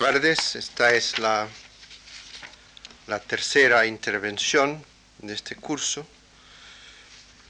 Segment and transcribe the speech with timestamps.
[0.00, 1.48] tardes, esta es la,
[3.08, 4.84] la tercera intervención
[5.18, 6.06] de este curso,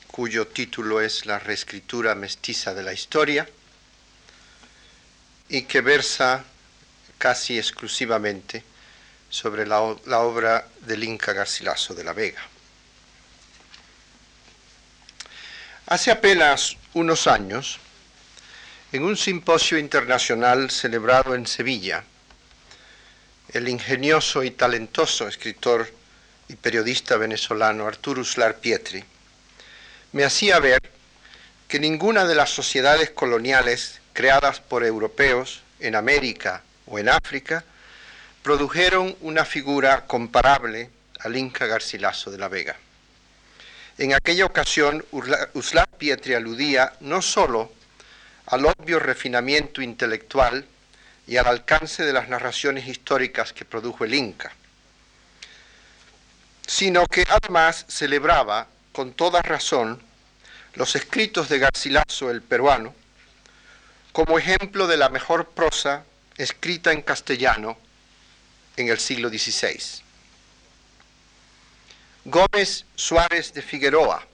[0.06, 3.46] cuyo título es La reescritura mestiza de la historia
[5.50, 6.42] y que versa
[7.18, 8.64] casi exclusivamente
[9.28, 12.40] sobre la, la obra del Inca Garcilaso de la Vega.
[15.84, 17.78] Hace apenas unos años,
[18.90, 22.04] en un simposio internacional celebrado en Sevilla,
[23.52, 25.90] el ingenioso y talentoso escritor
[26.48, 29.04] y periodista venezolano Arturo Uslar Pietri,
[30.12, 30.80] me hacía ver
[31.66, 37.64] que ninguna de las sociedades coloniales creadas por europeos en América o en África
[38.42, 40.90] produjeron una figura comparable
[41.20, 42.76] al Inca Garcilaso de la Vega.
[43.98, 45.04] En aquella ocasión,
[45.54, 47.72] Uslar Pietri aludía no sólo
[48.46, 50.64] al obvio refinamiento intelectual
[51.28, 54.50] y al alcance de las narraciones históricas que produjo el Inca,
[56.66, 60.02] sino que además celebraba con toda razón
[60.74, 62.94] los escritos de Garcilaso el peruano
[64.12, 66.04] como ejemplo de la mejor prosa
[66.38, 67.76] escrita en castellano
[68.76, 70.02] en el siglo XVI.
[72.24, 74.26] Gómez Suárez de Figueroa,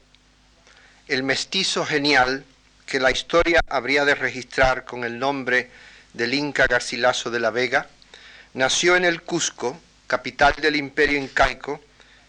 [1.08, 2.44] el mestizo genial
[2.86, 5.70] que la historia habría de registrar con el nombre
[6.14, 7.88] del Inca Garcilaso de la Vega,
[8.54, 11.80] nació en el Cusco, capital del imperio incaico,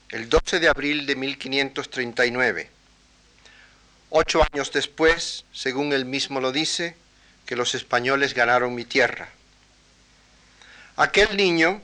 [0.09, 2.69] el 12 de abril de 1539.
[4.09, 6.95] Ocho años después, según él mismo lo dice,
[7.45, 9.29] que los españoles ganaron mi tierra.
[10.97, 11.81] Aquel niño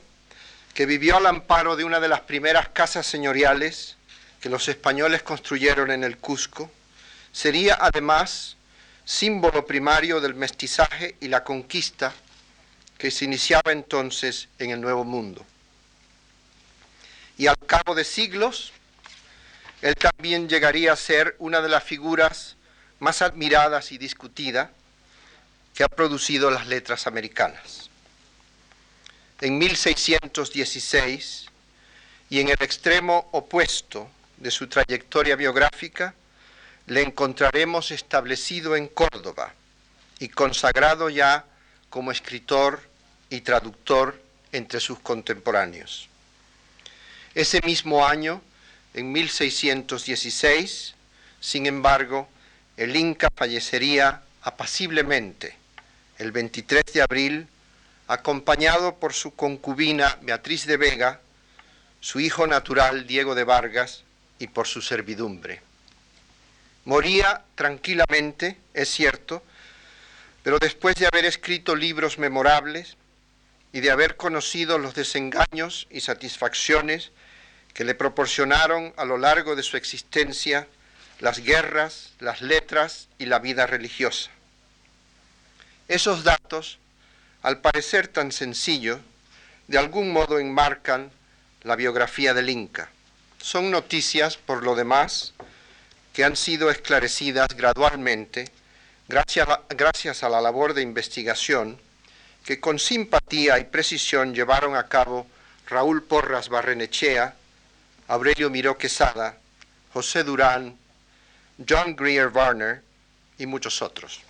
[0.74, 3.96] que vivió al amparo de una de las primeras casas señoriales
[4.40, 6.70] que los españoles construyeron en el Cusco,
[7.32, 8.56] sería además
[9.04, 12.12] símbolo primario del mestizaje y la conquista
[12.98, 15.44] que se iniciaba entonces en el Nuevo Mundo.
[17.38, 18.72] Y al cabo de siglos,
[19.80, 22.56] él también llegaría a ser una de las figuras
[23.00, 24.70] más admiradas y discutidas
[25.74, 27.90] que ha producido las letras americanas.
[29.40, 31.46] En 1616,
[32.32, 34.08] y en el extremo opuesto
[34.38, 36.14] de su trayectoria biográfica,
[36.86, 39.54] le encontraremos establecido en Córdoba
[40.18, 41.44] y consagrado ya
[41.90, 42.82] como escritor
[43.30, 44.20] y traductor
[44.52, 46.08] entre sus contemporáneos.
[47.34, 48.42] Ese mismo año,
[48.94, 50.94] en 1616,
[51.40, 52.28] sin embargo,
[52.76, 55.56] el Inca fallecería apaciblemente
[56.18, 57.48] el 23 de abril,
[58.06, 61.20] acompañado por su concubina Beatriz de Vega,
[62.00, 64.04] su hijo natural Diego de Vargas
[64.38, 65.62] y por su servidumbre.
[66.84, 69.42] Moría tranquilamente, es cierto,
[70.42, 72.96] pero después de haber escrito libros memorables
[73.72, 77.12] y de haber conocido los desengaños y satisfacciones
[77.72, 80.66] que le proporcionaron a lo largo de su existencia
[81.20, 84.30] las guerras, las letras y la vida religiosa.
[85.86, 86.78] Esos datos,
[87.42, 88.98] al parecer tan sencillos,
[89.68, 91.12] de algún modo enmarcan
[91.62, 92.90] la biografía del Inca.
[93.40, 95.32] Son noticias, por lo demás,
[96.12, 98.50] que han sido esclarecidas gradualmente
[99.08, 101.78] gracias a, gracias a la labor de investigación
[102.44, 105.26] que con simpatía y precisión llevaron a cabo
[105.66, 107.34] Raúl Porras Barrenechea,
[108.08, 109.38] Aurelio Miró Quesada,
[109.92, 110.76] José Durán,
[111.68, 112.82] John Greer Warner
[113.38, 114.20] y muchos otros.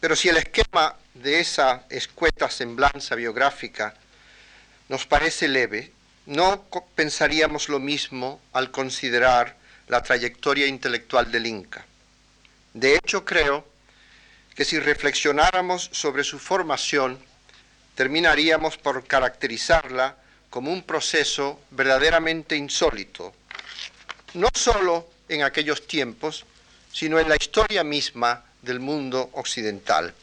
[0.00, 3.94] Pero si el esquema de esa escueta semblanza biográfica
[4.88, 5.92] nos parece leve,
[6.26, 9.56] no pensaríamos lo mismo al considerar
[9.88, 11.84] la trayectoria intelectual del Inca.
[12.74, 13.66] De hecho, creo
[14.54, 17.18] que si reflexionáramos sobre su formación,
[17.94, 20.16] terminaríamos por caracterizarla
[20.50, 23.34] como un proceso verdaderamente insólito,
[24.34, 26.44] no sólo en aquellos tiempos,
[26.92, 30.14] sino en la historia misma del mundo occidental.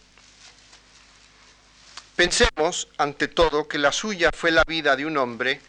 [2.15, 5.61] Pensemos, ante todo, que la suya fue la vida de un hombre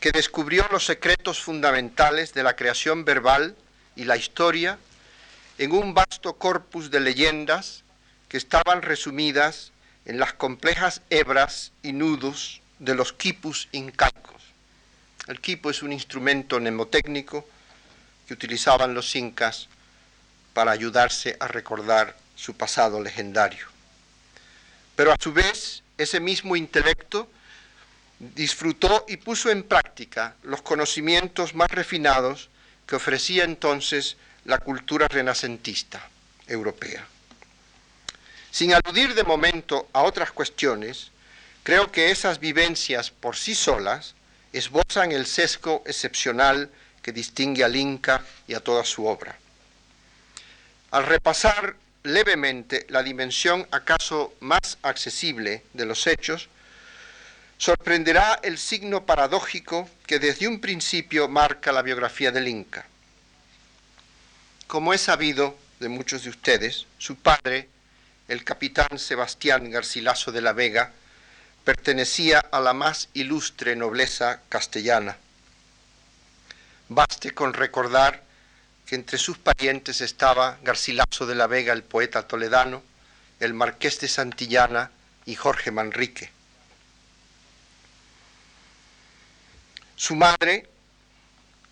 [0.00, 3.54] que descubrió los secretos fundamentales de la creación verbal
[3.96, 4.78] y la historia
[5.58, 7.84] en un vasto corpus de leyendas
[8.28, 9.72] que estaban resumidas
[10.06, 14.42] en las complejas hebras y nudos de los quipus incaicos.
[15.28, 17.46] El quipu es un instrumento mnemotécnico
[18.26, 19.68] que utilizaban los incas
[20.54, 23.66] para ayudarse a recordar su pasado legendario.
[24.96, 27.28] Pero a su vez, ese mismo intelecto
[28.20, 32.50] disfrutó y puso en práctica los conocimientos más refinados
[32.86, 36.06] que ofrecía entonces la cultura renacentista
[36.46, 37.06] europea.
[38.50, 41.10] Sin aludir de momento a otras cuestiones,
[41.62, 44.14] creo que esas vivencias por sí solas
[44.52, 46.70] esbozan el sesgo excepcional
[47.02, 49.38] que distingue al Inca y a toda su obra.
[50.90, 56.48] Al repasar levemente la dimensión acaso más accesible de los hechos,
[57.60, 62.86] sorprenderá el signo paradójico que desde un principio marca la biografía del Inca.
[64.66, 67.68] Como es sabido de muchos de ustedes, su padre,
[68.28, 70.92] el capitán Sebastián Garcilaso de la Vega,
[71.62, 75.18] pertenecía a la más ilustre nobleza castellana.
[76.88, 78.22] Baste con recordar
[78.86, 82.82] que entre sus parientes estaba Garcilaso de la Vega, el poeta toledano,
[83.38, 84.90] el marqués de Santillana
[85.26, 86.39] y Jorge Manrique.
[90.00, 90.66] Su madre,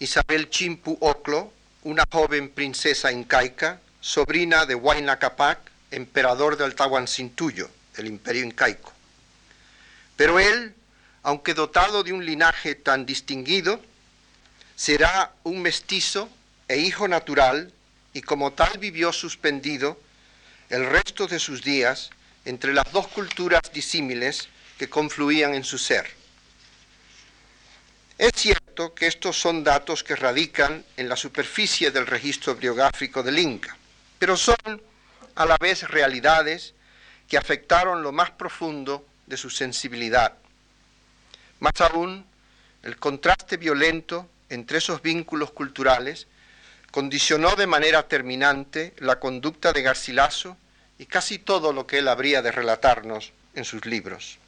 [0.01, 1.51] Isabel Chimpu Oclo,
[1.85, 5.59] una joven princesa incaica, sobrina de Huayna Capac,
[5.91, 8.93] emperador del Tahuancintuyo, el imperio incaico.
[10.15, 10.75] Pero él,
[11.23, 13.81] aunque dotado de un linaje tan distinguido,
[14.77, 16.29] será un mestizo
[16.69, 17.73] e hijo natural
[18.13, 19.99] y como tal vivió suspendido
[20.69, 22.11] el resto de sus días
[22.45, 26.18] entre las dos culturas disímiles que confluían en su ser.
[28.19, 33.39] Es cierto que estos son datos que radican en la superficie del registro biográfico del
[33.39, 33.77] Inca,
[34.19, 34.83] pero son
[35.37, 36.75] a la vez realidades
[37.29, 40.35] que afectaron lo más profundo de su sensibilidad.
[41.61, 42.27] Más aún,
[42.83, 46.27] el contraste violento entre esos vínculos culturales
[46.91, 50.57] condicionó de manera terminante la conducta de Garcilaso
[50.99, 54.39] y casi todo lo que él habría de relatarnos en sus libros.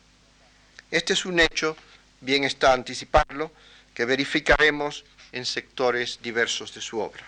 [0.90, 1.76] Este es un hecho,
[2.20, 3.50] bien está anticiparlo,
[3.94, 7.24] que verificaremos en sectores diversos de su obra.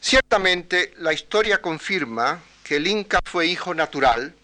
[0.00, 4.34] Ciertamente la historia confirma que el Inca fue hijo natural,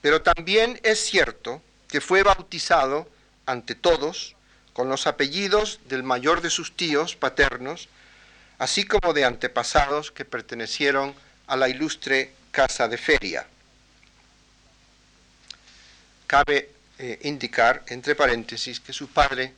[0.00, 3.08] pero también es cierto que fue bautizado
[3.46, 4.36] ante todos
[4.72, 7.88] con los apellidos del mayor de sus tíos paternos,
[8.58, 11.14] así como de antepasados que pertenecieron
[11.46, 13.46] a la ilustre Casa de Feria.
[16.26, 19.52] Cabe eh, indicar, entre paréntesis, que su padre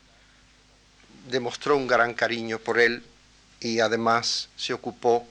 [1.29, 3.03] demostró un gran cariño por él
[3.61, 5.27] y además se ocupó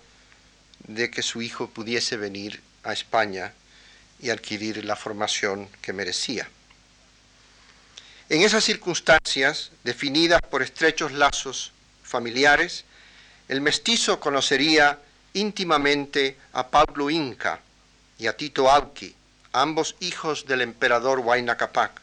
[0.88, 3.54] de que su hijo pudiese venir a España
[4.20, 6.48] y adquirir la formación que merecía.
[8.30, 11.72] En esas circunstancias, definidas por estrechos lazos
[12.04, 12.86] familiares,
[13.48, 15.00] el mestizo conocería
[15.34, 17.60] íntimamente a Pablo Inca
[18.18, 19.16] y a Tito Auqui,
[19.56, 22.02] ambos hijos del emperador Huayna Capac,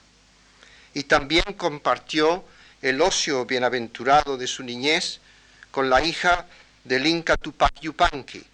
[0.94, 2.44] y también compartió
[2.80, 5.20] el ocio bienaventurado de su niñez
[5.70, 6.46] con la hija
[6.84, 8.44] del Inca Tupac Yupanqui,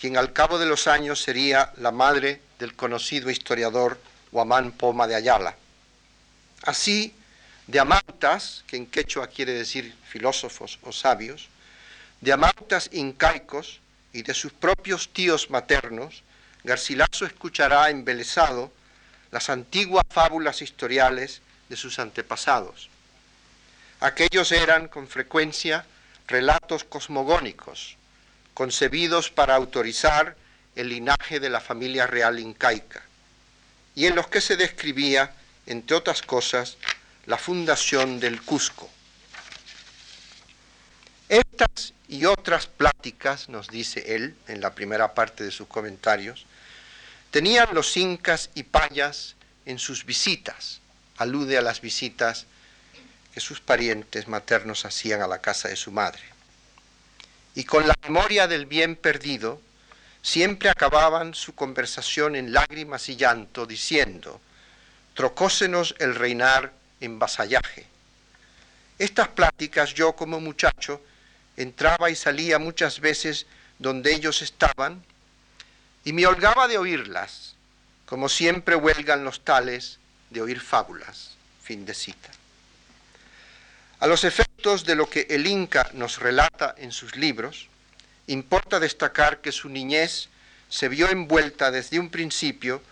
[0.00, 3.98] quien al cabo de los años sería la madre del conocido historiador
[4.32, 5.56] Huamán Poma de Ayala.
[6.62, 7.14] Así,
[7.66, 11.48] de amantas, que en quechua quiere decir filósofos o sabios,
[12.20, 13.80] de amantas incaicos
[14.12, 16.22] y de sus propios tíos maternos,
[16.64, 18.72] Garcilaso escuchará embelesado
[19.30, 22.88] las antiguas fábulas historiales de sus antepasados.
[24.00, 25.84] Aquellos eran con frecuencia
[26.26, 27.96] relatos cosmogónicos,
[28.54, 30.36] concebidos para autorizar
[30.74, 33.02] el linaje de la familia real incaica,
[33.94, 35.34] y en los que se describía,
[35.66, 36.78] entre otras cosas,
[37.26, 38.90] la fundación del Cusco.
[41.28, 46.46] Estas y otras pláticas, nos dice él en la primera parte de sus comentarios,
[47.34, 49.34] tenían los incas y payas
[49.66, 50.80] en sus visitas,
[51.16, 52.46] alude a las visitas
[53.32, 56.22] que sus parientes maternos hacían a la casa de su madre.
[57.56, 59.60] Y con la memoria del bien perdido,
[60.22, 64.40] siempre acababan su conversación en lágrimas y llanto, diciendo,
[65.14, 67.84] trocósenos el reinar en vasallaje.
[68.96, 71.00] Estas pláticas yo como muchacho
[71.56, 73.46] entraba y salía muchas veces
[73.80, 75.02] donde ellos estaban
[76.04, 77.54] y me holgaba de oírlas,
[78.06, 79.98] como siempre huelgan los tales
[80.30, 81.30] de oír fábulas.
[81.62, 82.30] Fin de cita.
[84.00, 87.68] A los efectos de lo que el Inca nos relata en sus libros,
[88.26, 90.28] importa destacar que su niñez
[90.68, 92.82] se vio envuelta desde un principio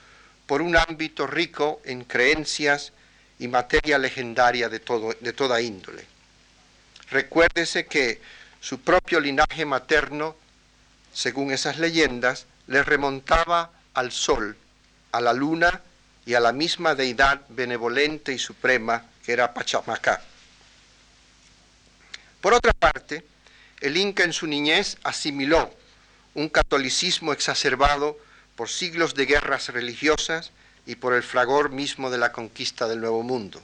[0.47, 2.93] por un ámbito rico en creencias
[3.39, 6.07] y materia legendaria de, todo, de toda índole.
[7.11, 8.21] Recuérdese que
[8.61, 10.37] su propio linaje materno,
[11.13, 14.57] según esas leyendas, le remontaba al sol,
[15.13, 15.83] a la luna
[16.25, 20.23] y a la misma deidad benevolente y suprema que era Pachamacá.
[22.41, 23.25] Por otra parte,
[23.81, 25.73] el Inca en su niñez asimiló
[26.35, 28.19] un catolicismo exacerbado
[28.57, 30.51] por siglos de guerras religiosas
[30.87, 33.63] y por el fragor mismo de la conquista del Nuevo Mundo.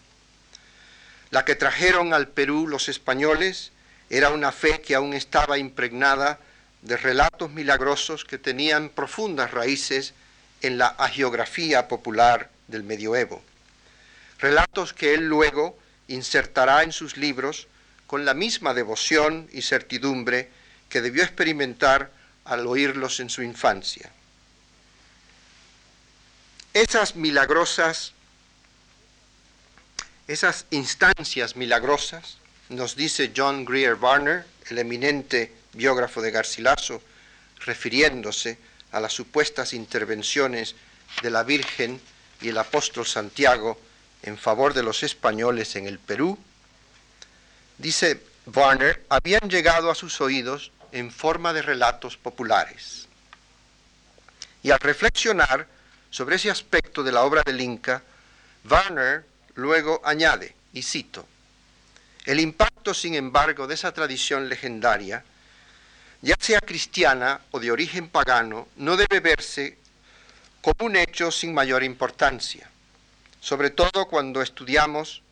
[1.31, 3.73] La que trajeron al Perú los españoles
[4.11, 6.39] era una fe que aún estaba impregnada
[6.83, 10.15] de relatos milagrosos que tenían profundas raíces
[10.63, 13.43] en la agiografía popular del medioevo.
[14.39, 17.67] Relatos que él luego insertará en sus libros
[18.07, 20.51] con la misma devoción y certidumbre
[20.89, 22.11] que debió experimentar
[22.45, 24.11] al oírlos en su infancia.
[26.73, 28.13] Esas milagrosas,
[30.27, 37.03] esas instancias milagrosas, nos dice John Greer Barner, el eminente biógrafo de Garcilaso,
[37.65, 38.59] refiriéndose
[38.93, 40.75] a las supuestas intervenciones
[41.23, 42.01] de la Virgen
[42.41, 43.79] y el apóstol Santiago
[44.23, 46.39] en favor de los españoles en el Perú,
[47.77, 48.21] dice
[48.55, 53.09] Warner, habían llegado a sus oídos en forma de relatos populares.
[54.63, 55.67] Y al reflexionar
[56.11, 58.03] sobre ese aspecto de la obra del Inca,
[58.69, 61.27] Warner luego añade, y cito,
[62.25, 65.25] el impacto, sin embargo, de esa tradición legendaria,
[66.23, 69.79] ya sea cristiana o de origen pagano, no debe verse
[70.61, 72.69] como un hecho sin mayor importancia,
[73.41, 75.23] sobre todo cuando estudiamos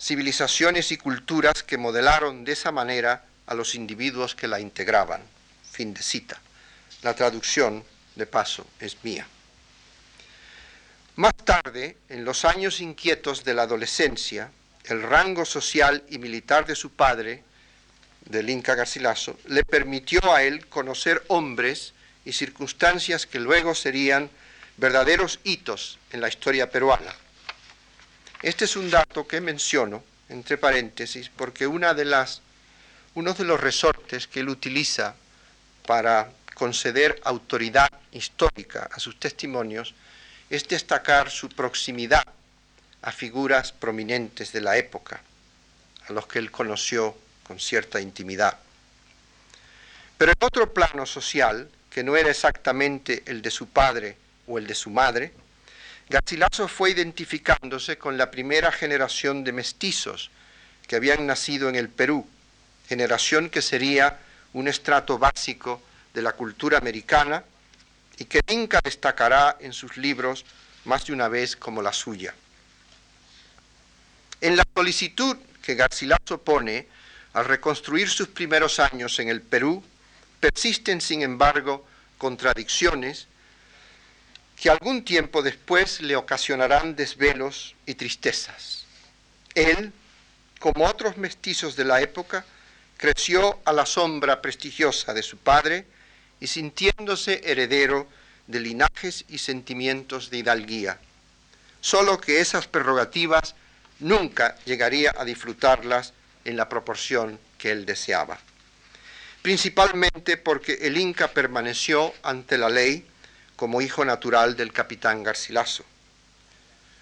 [0.00, 5.22] civilizaciones y culturas que modelaron de esa manera a los individuos que la integraban.
[5.70, 6.40] Fin de cita.
[7.02, 7.84] La traducción,
[8.14, 9.26] de paso, es mía.
[11.16, 14.50] Más tarde, en los años inquietos de la adolescencia,
[14.84, 17.42] el rango social y militar de su padre,
[18.28, 21.94] del Inca Garcilaso, le permitió a él conocer hombres
[22.24, 24.30] y circunstancias que luego serían
[24.76, 27.14] verdaderos hitos en la historia peruana.
[28.42, 32.42] Este es un dato que menciono entre paréntesis porque una de las
[33.14, 35.16] uno de los resortes que él utiliza
[35.86, 39.94] para conceder autoridad histórica a sus testimonios
[40.50, 42.24] es destacar su proximidad
[43.02, 45.20] a figuras prominentes de la época,
[46.08, 47.16] a los que él conoció
[47.48, 48.58] con cierta intimidad.
[50.18, 54.66] Pero en otro plano social, que no era exactamente el de su padre o el
[54.66, 55.32] de su madre,
[56.10, 60.30] Garcilaso fue identificándose con la primera generación de mestizos
[60.86, 62.26] que habían nacido en el Perú,
[62.86, 64.18] generación que sería
[64.52, 67.44] un estrato básico de la cultura americana
[68.18, 70.44] y que Inca destacará en sus libros
[70.84, 72.34] más de una vez como la suya.
[74.40, 76.97] En la solicitud que Garcilaso pone
[77.32, 79.82] al reconstruir sus primeros años en el Perú,
[80.40, 83.26] persisten sin embargo contradicciones
[84.60, 88.84] que algún tiempo después le ocasionarán desvelos y tristezas.
[89.54, 89.92] Él,
[90.58, 92.44] como otros mestizos de la época,
[92.96, 95.86] creció a la sombra prestigiosa de su padre
[96.40, 98.08] y sintiéndose heredero
[98.48, 100.98] de linajes y sentimientos de hidalguía,
[101.80, 103.54] solo que esas prerrogativas
[104.00, 106.12] nunca llegaría a disfrutarlas
[106.48, 108.38] en la proporción que él deseaba.
[109.42, 113.06] Principalmente porque el Inca permaneció ante la ley
[113.54, 115.84] como hijo natural del capitán Garcilaso.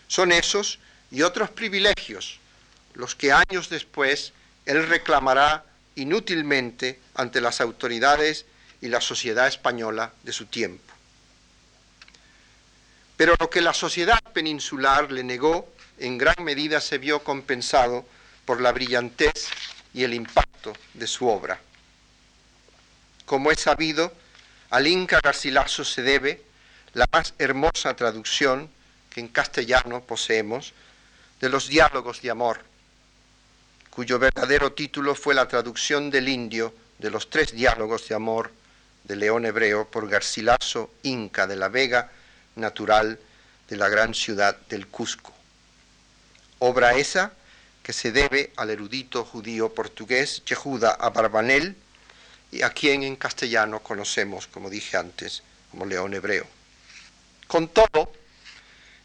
[0.09, 0.81] Son esos
[1.13, 2.41] y otros privilegios
[2.95, 4.33] los que años después
[4.65, 8.47] él reclamará inútilmente ante las autoridades
[8.81, 10.93] y la sociedad española de su tiempo.
[13.17, 18.05] Pero lo que la sociedad peninsular le negó en gran medida se vio compensado
[18.47, 19.49] por la brillantez
[19.93, 21.61] y el impacto de su obra.
[23.27, 24.13] Como es sabido,
[24.71, 26.43] al Inca Garcilaso se debe
[26.95, 28.71] la más hermosa traducción
[29.11, 30.73] que en castellano poseemos
[31.41, 32.61] de los diálogos de amor
[33.97, 38.53] cuyo verdadero título fue la traducción del indio de los tres diálogos de amor
[39.05, 42.11] de León Hebreo por Garcilaso Inca de la Vega,
[42.57, 43.19] natural
[43.71, 45.33] de la gran ciudad del Cusco.
[46.59, 47.33] Obra esa
[47.87, 51.77] que se debe al erudito judío portugués Yehuda Abarbanel,
[52.51, 56.49] y a quien en castellano conocemos, como dije antes, como León Hebreo.
[57.47, 58.13] Con todo,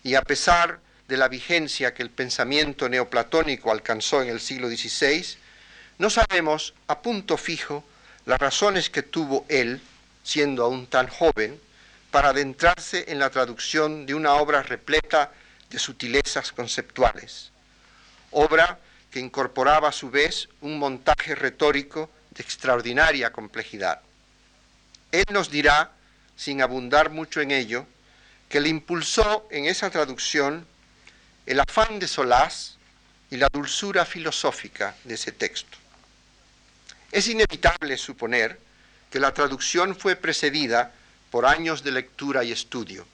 [0.04, 5.28] y a pesar de la vigencia que el pensamiento neoplatónico alcanzó en el siglo XVI,
[6.00, 7.84] no sabemos a punto fijo
[8.26, 9.80] las razones que tuvo él,
[10.24, 11.62] siendo aún tan joven,
[12.10, 15.32] para adentrarse en la traducción de una obra repleta
[15.70, 17.51] de sutilezas conceptuales,
[18.32, 18.80] obra
[19.12, 24.02] que incorporaba a su vez un montaje retórico de extraordinaria complejidad.
[25.12, 25.92] Él nos dirá,
[26.36, 27.86] sin abundar mucho en ello,
[28.48, 30.66] que le impulsó en esa traducción
[31.46, 32.78] el afán de solaz
[33.30, 35.78] y la dulzura filosófica de ese texto.
[37.12, 38.60] Es inevitable suponer
[39.10, 40.94] que la traducción fue precedida
[41.30, 43.06] por años de lectura y estudio,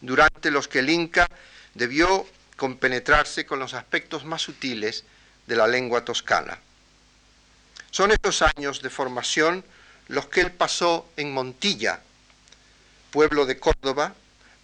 [0.00, 1.28] durante los que el Inca
[1.74, 5.04] debió compenetrarse con los aspectos más sutiles
[5.46, 6.58] de la lengua toscana.
[7.90, 9.64] Son estos años de formación
[10.08, 12.00] los que él pasó en Montilla,
[13.10, 14.14] pueblo de Córdoba,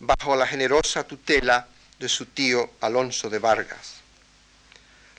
[0.00, 1.68] bajo la generosa tutela
[1.98, 3.96] de su tío Alonso de Vargas.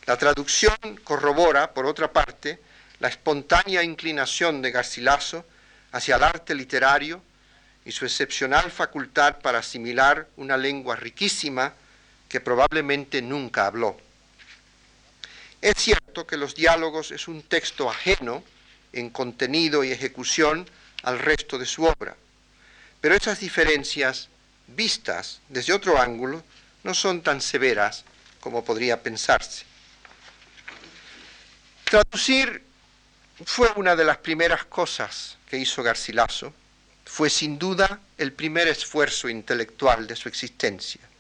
[0.06, 2.60] La traducción corrobora, por otra parte,
[3.00, 5.46] la espontánea inclinación de Garcilaso
[5.92, 7.22] hacia el arte literario
[7.86, 11.74] y su excepcional facultad para asimilar una lengua riquísima
[12.32, 13.98] que probablemente nunca habló.
[15.62, 18.42] Es cierto que los diálogos es un texto ajeno
[18.94, 20.66] en contenido y ejecución
[21.04, 22.16] al resto de su obra,
[23.02, 24.30] pero esas diferencias,
[24.68, 26.42] vistas desde otro ángulo,
[26.84, 28.06] no son tan severas
[28.40, 29.66] como podría pensarse.
[31.84, 32.64] Traducir
[33.44, 36.54] fue una de las primeras cosas que hizo Garcilaso,
[37.06, 41.11] fue sin duda el primer esfuerzo intelectual de su existencia.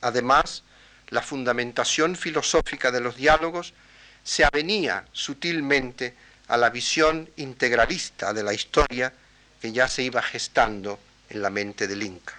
[0.00, 0.62] Además,
[1.08, 3.74] la fundamentación filosófica de los diálogos
[4.22, 6.14] se avenía sutilmente
[6.48, 9.12] a la visión integralista de la historia
[9.60, 12.34] que ya se iba gestando en la mente del Inca.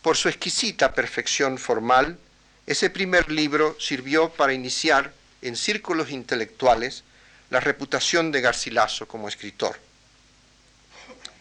[0.00, 2.18] Por su exquisita perfección formal,
[2.66, 5.12] ese primer libro sirvió para iniciar
[5.42, 7.04] en círculos intelectuales
[7.50, 9.78] la reputación de Garcilaso como escritor.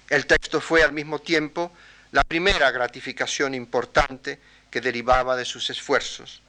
[0.09, 1.71] El texto fue al mismo tiempo
[2.12, 4.39] la primera gratificación importante
[4.70, 6.41] que derivaba de sus esfuerzos.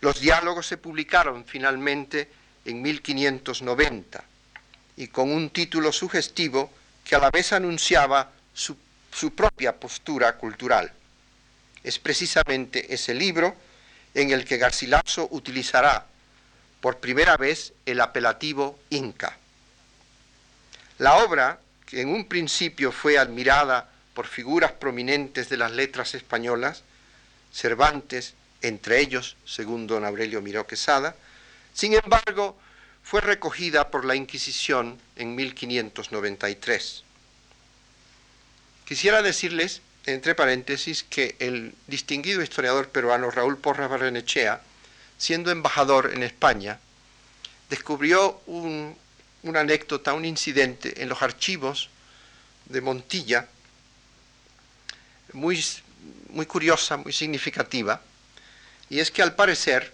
[0.00, 2.30] Los diálogos se publicaron finalmente
[2.64, 4.24] en 1590
[4.96, 6.70] y con un título sugestivo
[7.04, 8.76] que a la vez anunciaba su,
[9.12, 10.92] su propia postura cultural.
[11.82, 13.56] Es precisamente ese libro
[14.14, 16.06] en el que Garcilaso utilizará
[16.80, 19.36] por primera vez el apelativo Inca.
[20.98, 26.82] La obra, que en un principio fue admirada por figuras prominentes de las letras españolas,
[27.52, 31.14] Cervantes, entre ellos, según don Aurelio Miró Quesada,
[31.72, 32.58] sin embargo,
[33.04, 37.04] fue recogida por la Inquisición en 1593.
[38.86, 44.62] Quisiera decirles, entre paréntesis, que el distinguido historiador peruano Raúl Porras Barrenechea
[45.16, 46.80] siendo embajador en España,
[47.70, 51.88] descubrió una anécdota, un incidente en los archivos
[52.64, 53.46] de Montilla,
[55.32, 55.64] muy,
[56.30, 58.00] muy curiosa, muy significativa,
[58.90, 59.92] y es que al parecer,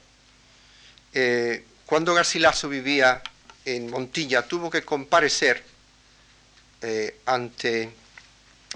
[1.13, 3.23] eh, cuando Garcilaso vivía
[3.65, 5.65] en Montilla, tuvo que comparecer
[6.83, 7.91] eh, ante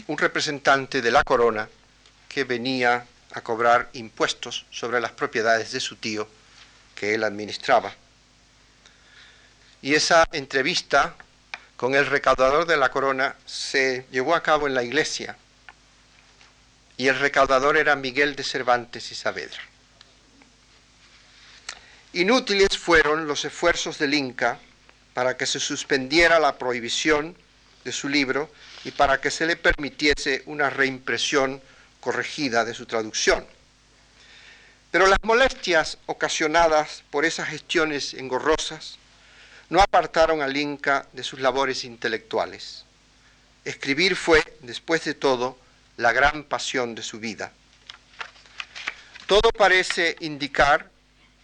[0.06, 1.68] un representante de la corona
[2.28, 6.28] que venía a cobrar impuestos sobre las propiedades de su tío
[6.94, 7.92] que él administraba.
[9.82, 11.14] Y esa entrevista
[11.76, 15.36] con el recaudador de la corona se llevó a cabo en la iglesia.
[16.98, 19.62] Y el recaudador era Miguel de Cervantes y Saavedra.
[22.12, 24.58] Inútiles fueron los esfuerzos del Inca
[25.14, 27.36] para que se suspendiera la prohibición
[27.84, 28.50] de su libro
[28.84, 31.62] y para que se le permitiese una reimpresión
[32.00, 33.46] corregida de su traducción.
[34.90, 38.98] Pero las molestias ocasionadas por esas gestiones engorrosas
[39.68, 42.84] no apartaron al Inca de sus labores intelectuales.
[43.64, 45.58] Escribir fue, después de todo,
[45.98, 47.52] la gran pasión de su vida.
[49.26, 50.90] Todo parece indicar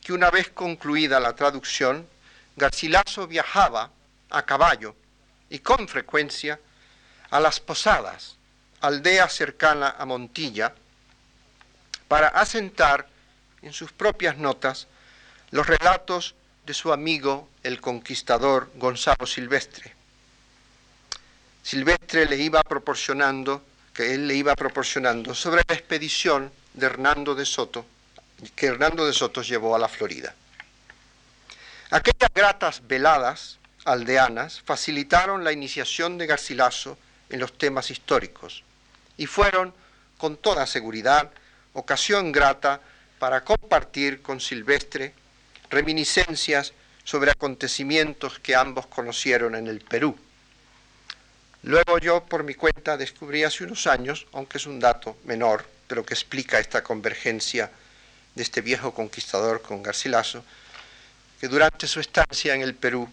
[0.00, 2.08] que una vez concluida la traducción,
[2.56, 3.90] Garcilaso viajaba
[4.30, 4.94] a caballo
[5.50, 6.60] y con frecuencia
[7.30, 8.36] a las Posadas,
[8.80, 10.74] aldea cercana a Montilla,
[12.06, 13.08] para asentar
[13.60, 14.86] en sus propias notas
[15.50, 19.92] los relatos de su amigo el conquistador Gonzalo Silvestre.
[21.62, 23.64] Silvestre le iba proporcionando,
[23.94, 27.86] que él le iba proporcionando sobre la expedición de Hernando de Soto,
[28.56, 30.34] que Hernando de Soto llevó a la Florida.
[31.90, 36.98] Aquellas gratas veladas aldeanas facilitaron la iniciación de Garcilaso
[37.30, 38.64] en los temas históricos
[39.16, 39.72] y fueron,
[40.18, 41.30] con toda seguridad,
[41.72, 42.80] ocasión grata
[43.18, 45.14] para compartir con Silvestre
[45.70, 46.72] reminiscencias
[47.04, 50.18] sobre acontecimientos que ambos conocieron en el Perú.
[51.64, 56.04] Luego yo por mi cuenta descubrí hace unos años, aunque es un dato menor, pero
[56.04, 57.70] que explica esta convergencia
[58.34, 60.44] de este viejo conquistador con Garcilaso,
[61.40, 63.08] que durante su estancia en el Perú,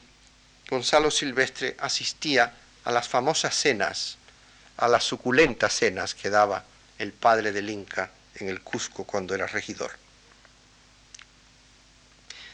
[0.70, 4.18] Gonzalo Silvestre asistía a las famosas cenas,
[4.76, 6.66] a las suculentas cenas que daba
[7.00, 9.92] el padre del Inca en el Cusco cuando era regidor.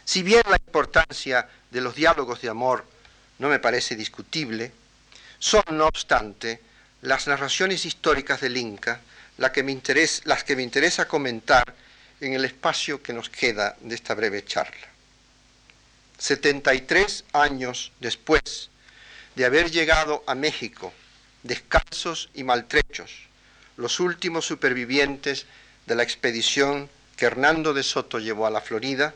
[0.06, 2.86] Si bien la importancia de los diálogos de amor
[3.40, 4.72] no me parece discutible,
[5.39, 6.62] son no obstante
[7.02, 9.02] las narraciones históricas del Inca,
[9.38, 11.73] las que me interesa comentar
[12.19, 14.88] en el espacio que nos queda de esta breve charla.
[16.17, 18.69] 73 años después
[19.36, 20.91] de haber llegado a México,
[21.43, 23.12] descalzos y maltrechos,
[23.78, 25.45] los últimos supervivientes
[25.86, 29.13] de la expedición que Hernando de Soto llevó a la Florida,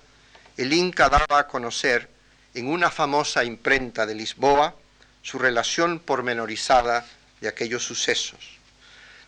[0.57, 2.07] el Inca daba a conocer
[2.53, 4.75] en una famosa imprenta de Lisboa
[5.21, 7.05] su relación pormenorizada
[7.39, 8.57] de aquellos sucesos.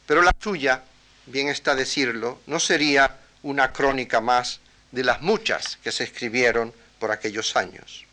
[0.05, 0.83] Pero la suya,
[1.25, 4.59] bien está decirlo, no sería una crónica más
[4.91, 8.05] de las muchas que se escribieron por aquellos años.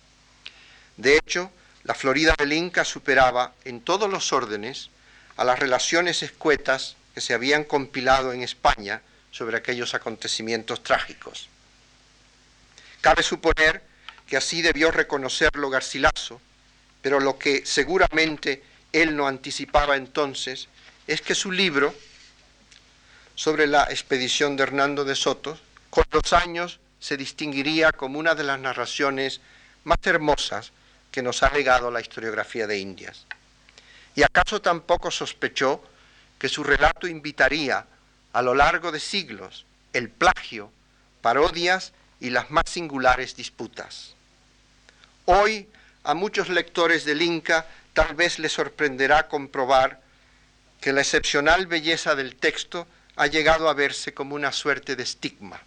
[0.96, 1.50] De hecho,
[1.84, 4.90] la Florida del Inca superaba en todos los órdenes
[5.36, 11.48] a las relaciones escuetas que se habían compilado en España sobre aquellos acontecimientos trágicos.
[13.00, 13.82] Cabe suponer
[14.26, 16.40] que así debió reconocerlo Garcilaso,
[17.02, 20.68] pero lo que seguramente él no anticipaba entonces
[21.06, 21.94] es que su libro
[23.34, 25.58] sobre la expedición de Hernando de Soto,
[25.88, 29.40] con los años se distinguiría como una de las narraciones
[29.84, 30.72] más hermosas
[31.10, 33.26] que nos ha legado la historiografía de Indias.
[34.14, 35.82] ¿Y acaso tampoco sospechó
[36.38, 37.86] que su relato invitaría
[38.32, 40.70] a lo largo de siglos el plagio,
[41.22, 44.14] parodias y las más singulares disputas?
[45.24, 45.68] Hoy
[46.04, 50.00] a muchos lectores del Inca tal vez les sorprenderá comprobar
[50.80, 52.86] que la excepcional belleza del texto
[53.16, 55.60] ha llegado a verse como una suerte de estigma.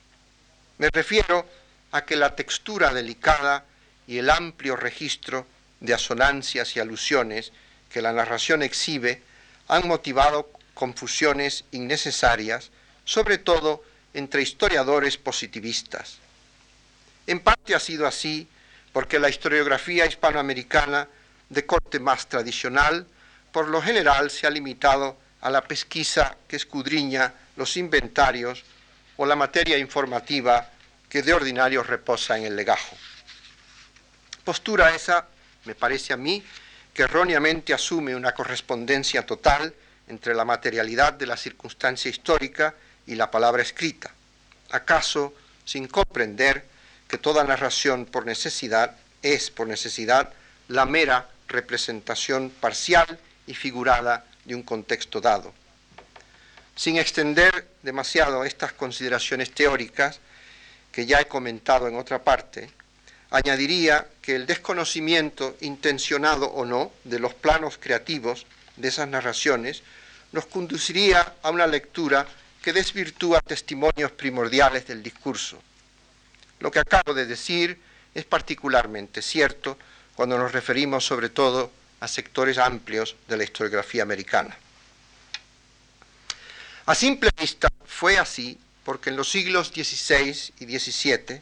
[0.79, 1.47] Me refiero
[1.91, 3.65] a que la textura delicada
[4.07, 5.45] y el amplio registro
[5.79, 7.51] de asonancias y alusiones
[7.89, 9.21] que la narración exhibe
[9.67, 12.71] han motivado confusiones innecesarias,
[13.05, 16.17] sobre todo entre historiadores positivistas.
[17.27, 18.47] En parte ha sido así
[18.93, 21.07] porque la historiografía hispanoamericana
[21.49, 23.05] de corte más tradicional,
[23.51, 28.63] por lo general se ha limitado a la pesquisa que escudriña los inventarios
[29.17, 30.69] o la materia informativa
[31.09, 32.95] que de ordinario reposa en el legajo.
[34.43, 35.27] Postura esa,
[35.65, 36.43] me parece a mí,
[36.93, 39.73] que erróneamente asume una correspondencia total
[40.07, 42.75] entre la materialidad de la circunstancia histórica
[43.07, 44.11] y la palabra escrita,
[44.69, 45.33] acaso
[45.65, 46.65] sin comprender
[47.13, 50.33] que toda narración por necesidad es, por necesidad,
[50.67, 55.53] la mera representación parcial y figurada de un contexto dado.
[56.75, 60.21] Sin extender demasiado estas consideraciones teóricas,
[60.91, 62.71] que ya he comentado en otra parte,
[63.29, 69.83] añadiría que el desconocimiento, intencionado o no, de los planos creativos de esas narraciones
[70.31, 72.25] nos conduciría a una lectura
[72.63, 75.61] que desvirtúa testimonios primordiales del discurso.
[76.63, 77.77] Lo que acabo de decir
[78.15, 79.77] es particularmente cierto
[80.15, 84.55] cuando nos referimos sobre todo a sectores amplios de la historiografía americana.
[86.85, 91.41] A simple vista fue así porque en los siglos XVI y XVII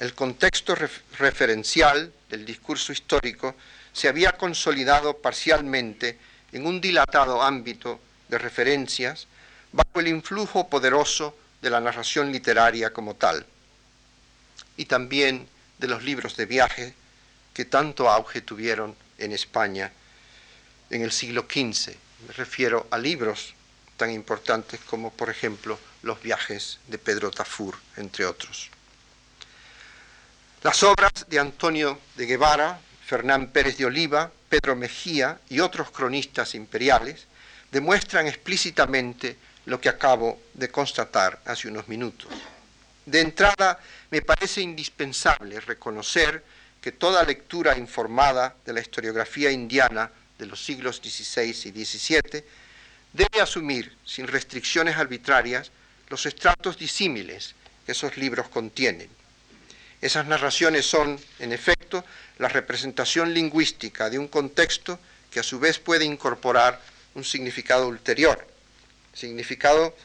[0.00, 0.74] el contexto
[1.18, 3.54] referencial del discurso histórico
[3.92, 6.18] se había consolidado parcialmente
[6.50, 9.26] en un dilatado ámbito de referencias
[9.70, 13.44] bajo el influjo poderoso de la narración literaria como tal,
[14.76, 16.94] y también de los libros de viaje
[17.52, 19.92] que tanto auge tuvieron en España
[20.90, 21.94] en el siglo XV.
[22.26, 23.54] Me refiero a libros
[23.96, 28.70] tan importantes como, por ejemplo, los viajes de Pedro Tafur, entre otros.
[30.62, 36.54] Las obras de Antonio de Guevara, Fernán Pérez de Oliva, Pedro Mejía y otros cronistas
[36.54, 37.26] imperiales
[37.70, 42.30] demuestran explícitamente lo que acabo de constatar hace unos minutos.
[43.06, 43.80] De entrada,
[44.12, 46.44] me parece indispensable reconocer
[46.82, 52.44] que toda lectura informada de la historiografía indiana de los siglos XVI y XVII
[53.10, 55.70] debe asumir, sin restricciones arbitrarias,
[56.10, 57.54] los estratos disímiles
[57.86, 59.08] que esos libros contienen.
[60.02, 62.04] Esas narraciones son, en efecto,
[62.36, 64.98] la representación lingüística de un contexto
[65.30, 66.82] que a su vez puede incorporar
[67.14, 68.46] un significado ulterior,
[69.14, 69.96] significado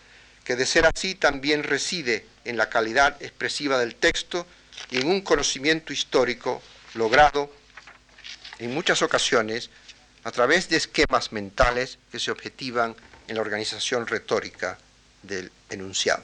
[0.46, 4.48] que de ser así también reside en la calidad expresiva del texto
[4.90, 6.62] y en un conocimiento histórico
[6.94, 7.52] logrado
[8.60, 9.70] en muchas ocasiones
[10.24, 12.96] a través de esquemas mentales que se objetivan
[13.28, 14.78] en la organización retórica
[15.24, 16.24] del enunciado.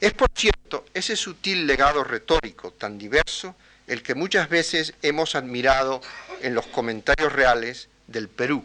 [0.00, 6.02] Es, por cierto, ese sutil legado retórico tan diverso el que muchas veces hemos admirado
[6.42, 8.64] en los comentarios reales del Perú,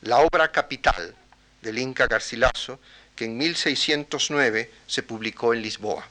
[0.00, 1.14] la obra capital
[1.60, 2.80] del Inca Garcilaso,
[3.22, 6.04] que en 1609 se publicó en Lisboa.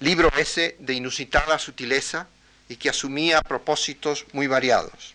[0.00, 2.26] Libro ese de inusitada sutileza
[2.68, 5.14] y que asumía propósitos muy variados.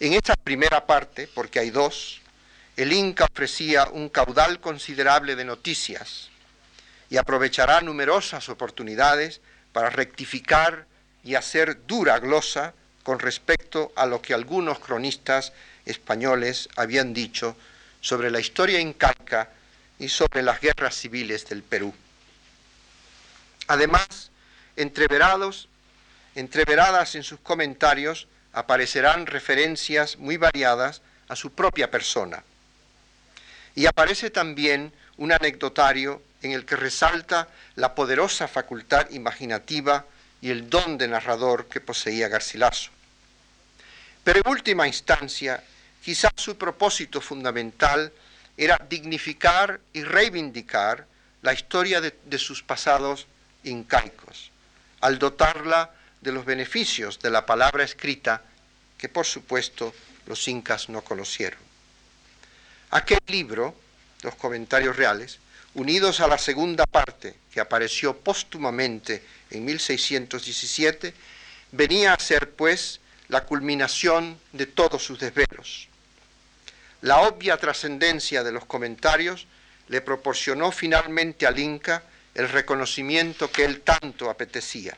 [0.00, 2.20] En esta primera parte, porque hay dos,
[2.76, 6.28] el Inca ofrecía un caudal considerable de noticias
[7.08, 9.40] y aprovechará numerosas oportunidades
[9.72, 10.86] para rectificar
[11.22, 15.52] y hacer dura glosa con respecto a lo que algunos cronistas
[15.84, 17.54] españoles habían dicho
[18.00, 19.50] sobre la historia incaica
[19.98, 21.94] y sobre las guerras civiles del Perú.
[23.66, 24.30] Además,
[24.76, 25.68] entreverados,
[26.34, 32.42] entreveradas en sus comentarios aparecerán referencias muy variadas a su propia persona.
[33.74, 40.06] Y aparece también un anecdotario en el que resalta la poderosa facultad imaginativa
[40.40, 42.90] y el don de narrador que poseía Garcilaso.
[44.24, 45.62] Pero en última instancia,
[46.04, 48.12] quizás su propósito fundamental
[48.56, 51.06] era dignificar y reivindicar
[51.42, 53.26] la historia de, sus pasados
[53.64, 54.50] incaicos,
[55.00, 58.42] al dotarla de los beneficios de la palabra escrita
[58.98, 59.94] que por supuesto
[60.26, 61.58] los incas no conocieron.
[62.90, 63.74] Aquel libro,
[64.22, 65.38] los comentarios reales,
[65.74, 71.14] unidos a la segunda parte que apareció póstumamente en 1617,
[71.72, 75.89] venía a ser pues la culminación de todos sus desvelos.
[77.02, 79.46] La obvia trascendencia de los comentarios
[79.88, 82.02] le proporcionó finalmente al Inca
[82.34, 84.96] el reconocimiento que él tanto apetecía.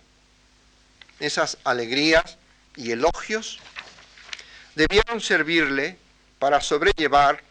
[1.20, 2.36] Esas alegrías
[2.76, 3.60] y elogios
[4.74, 5.96] debieron servirle
[6.38, 7.42] para sobrellevar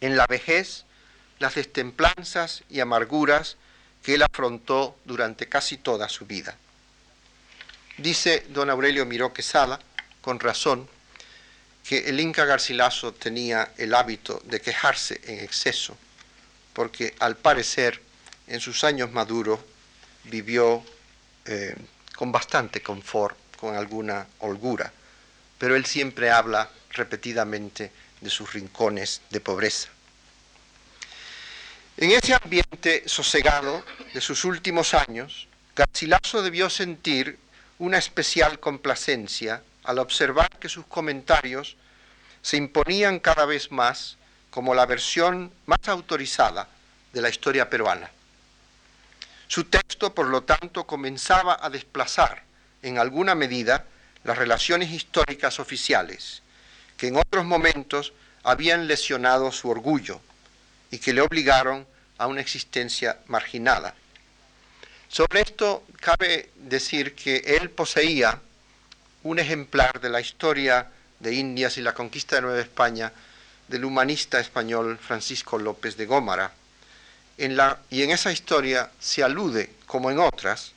[0.00, 0.84] en la vejez
[1.38, 3.56] las destemplanzas y amarguras
[4.02, 6.56] que él afrontó durante casi toda su vida.
[7.98, 9.80] Dice don Aurelio Miró Quesada,
[10.20, 10.88] con razón,
[11.86, 15.96] que el Inca Garcilaso tenía el hábito de quejarse en exceso,
[16.72, 18.00] porque al parecer
[18.46, 19.60] en sus años maduros
[20.24, 20.84] vivió
[21.44, 21.74] eh,
[22.14, 24.92] con bastante confort, con alguna holgura,
[25.58, 27.90] pero él siempre habla repetidamente
[28.20, 29.88] de sus rincones de pobreza.
[31.96, 37.38] En ese ambiente sosegado de sus últimos años, Garcilaso debió sentir
[37.78, 41.76] una especial complacencia al observar que sus comentarios
[42.42, 44.16] se imponían cada vez más
[44.50, 46.68] como la versión más autorizada
[47.12, 48.10] de la historia peruana.
[49.48, 52.42] Su texto, por lo tanto, comenzaba a desplazar
[52.82, 53.84] en alguna medida
[54.24, 56.42] las relaciones históricas oficiales,
[56.96, 58.12] que en otros momentos
[58.44, 60.20] habían lesionado su orgullo
[60.90, 61.86] y que le obligaron
[62.18, 63.94] a una existencia marginada.
[65.08, 68.40] Sobre esto cabe decir que él poseía
[69.24, 70.88] un ejemplar de la historia
[71.20, 73.12] de Indias y la conquista de Nueva España
[73.68, 76.52] del humanista español Francisco López de Gómara.
[77.38, 80.72] En la, y en esa historia se alude, como en otras,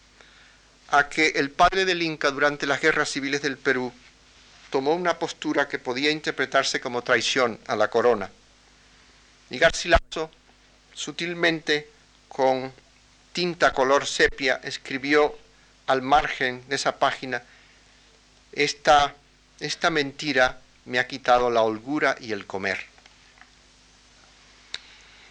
[0.89, 3.91] a que el padre del Inca durante las guerras civiles del Perú
[4.69, 8.29] tomó una postura que podía interpretarse como traición a la corona.
[9.49, 10.29] Y Garcilaso,
[10.93, 11.89] sutilmente,
[12.27, 12.71] con
[13.33, 15.37] tinta color sepia, escribió
[15.87, 17.43] al margen de esa página,
[18.55, 19.13] esta,
[19.59, 22.79] esta mentira me ha quitado la holgura y el comer.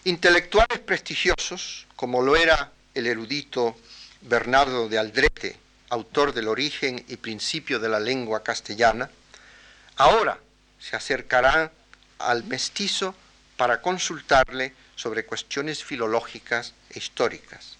[0.04, 3.76] Intelectuales prestigiosos, como lo era el erudito
[4.20, 5.56] Bernardo de Aldrete,
[5.88, 9.10] autor del origen y principio de la lengua castellana,
[9.96, 10.38] ahora
[10.78, 11.72] se acercará
[12.18, 13.14] al mestizo
[13.56, 17.76] para consultarle sobre cuestiones filológicas e históricas.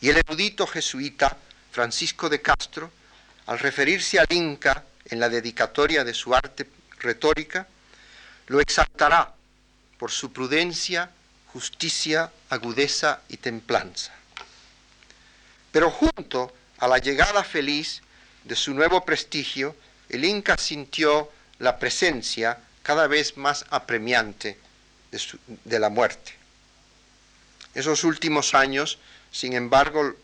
[0.00, 1.36] Y el erudito jesuita
[1.72, 2.90] Francisco de Castro,
[3.46, 6.66] al referirse al Inca en la dedicatoria de su arte
[6.98, 7.66] retórica,
[8.46, 9.32] lo exaltará
[9.98, 11.10] por su prudencia,
[11.52, 14.12] justicia, agudeza y templanza.
[15.72, 18.02] Pero junto a la llegada feliz
[18.44, 19.76] de su nuevo prestigio,
[20.08, 24.58] el Inca sintió la presencia cada vez más apremiante
[25.10, 25.20] de,
[25.64, 26.32] de, la muerte.
[27.74, 28.98] Esos últimos años,
[29.30, 30.14] sin embargo,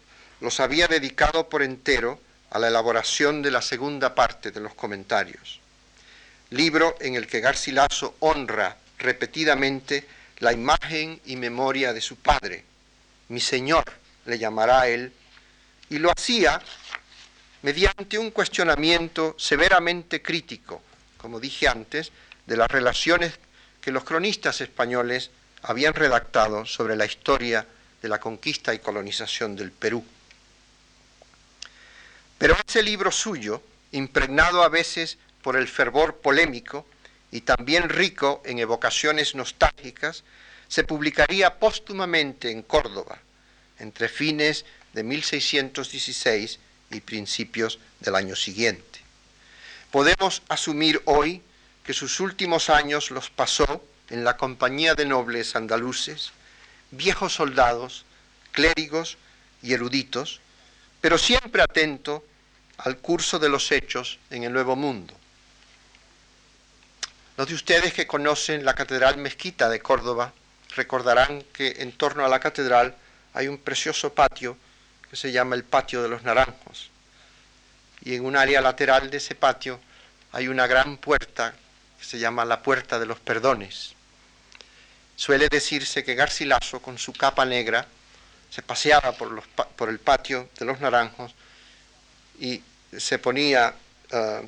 [0.40, 2.20] los había dedicado por entero
[2.56, 5.60] a la elaboración de la segunda parte de los comentarios,
[6.48, 10.06] libro en el que Garcilaso honra repetidamente
[10.38, 12.64] la imagen y memoria de su padre.
[13.28, 13.84] Mi Señor
[14.24, 15.12] le llamará a él
[15.90, 16.62] y lo hacía
[17.60, 20.80] mediante un cuestionamiento severamente crítico,
[21.18, 22.10] como dije antes,
[22.46, 23.34] de las relaciones
[23.82, 27.66] que los cronistas españoles habían redactado sobre la historia
[28.00, 30.02] de la conquista y colonización del Perú.
[32.38, 36.87] Pero ese libro suyo, impregnado a veces por el fervor polémico
[37.31, 40.25] y también rico en evocaciones nostálgicas,
[40.68, 43.18] se publicaría póstumamente en Córdoba,
[43.79, 46.59] entre fines de 1616
[46.90, 49.01] y principios del año siguiente.
[49.90, 51.42] Podemos asumir hoy
[51.85, 56.33] que sus últimos años los pasó en la compañía de nobles andaluces,
[56.90, 58.05] viejos soldados,
[58.53, 59.18] clérigos
[59.62, 60.40] y eruditos,
[61.06, 62.24] pero siempre atento
[62.78, 65.14] al curso de los hechos en el Nuevo Mundo.
[67.36, 70.32] Los de ustedes que conocen la Catedral Mezquita de Córdoba
[70.74, 72.96] recordarán que en torno a la catedral
[73.34, 74.56] hay un precioso patio
[75.08, 76.90] que se llama el Patio de los Naranjos.
[78.02, 79.78] Y en un área lateral de ese patio
[80.32, 81.54] hay una gran puerta
[82.00, 83.94] que se llama la Puerta de los Perdones.
[85.14, 87.86] Suele decirse que Garcilaso, con su capa negra,
[88.50, 91.35] se paseaba por, los, por el patio de los Naranjos
[92.40, 92.62] y
[92.96, 93.74] se ponía
[94.12, 94.42] ah,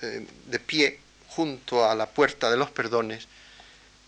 [0.00, 0.98] eh, de pie
[1.28, 3.28] junto a la Puerta de los Perdones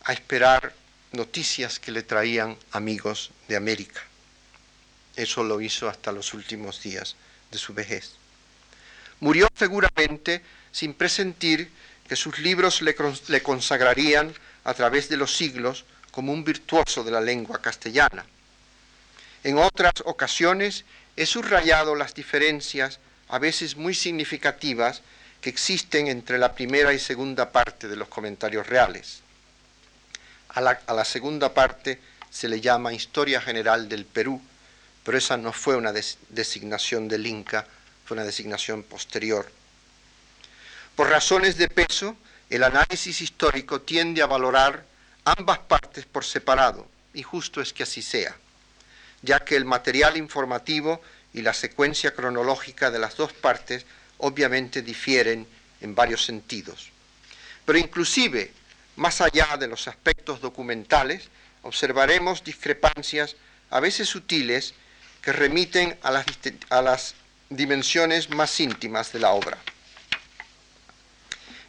[0.04, 0.74] a esperar
[1.12, 4.02] noticias que le traían amigos de América.
[5.16, 7.16] Eso lo hizo hasta los últimos días
[7.50, 8.16] de su vejez.
[9.20, 11.70] Murió seguramente sin presentir
[12.08, 12.94] que sus libros le,
[13.28, 18.26] le consagrarían a través de los siglos como un virtuoso de la lengua castellana.
[19.44, 20.84] En otras ocasiones
[21.16, 25.02] he subrayado las diferencias, a veces muy significativas,
[25.42, 29.20] que existen entre la primera y segunda parte de los comentarios reales.
[30.48, 34.40] A la, segunda parte se le llama Historia General del Perú,
[35.04, 37.66] pero esa no fue una designación del Inca,
[38.06, 39.50] fue una designación posterior.
[40.96, 42.16] Por razones de peso,
[42.48, 44.86] el análisis histórico tiende a valorar
[45.26, 48.34] ambas partes por separado, y justo es que así sea,
[49.24, 51.00] ya que el material informativo
[51.32, 53.86] y la secuencia cronológica de las dos partes
[54.18, 55.46] obviamente difieren
[55.80, 56.90] en varios sentidos.
[57.64, 58.52] Pero inclusive
[58.96, 61.28] más allá de los aspectos documentales,
[61.62, 63.36] observaremos discrepancias
[63.70, 64.74] a veces sutiles
[65.20, 66.26] que remiten a las,
[66.68, 67.14] a las
[67.48, 69.58] dimensiones más íntimas de la obra.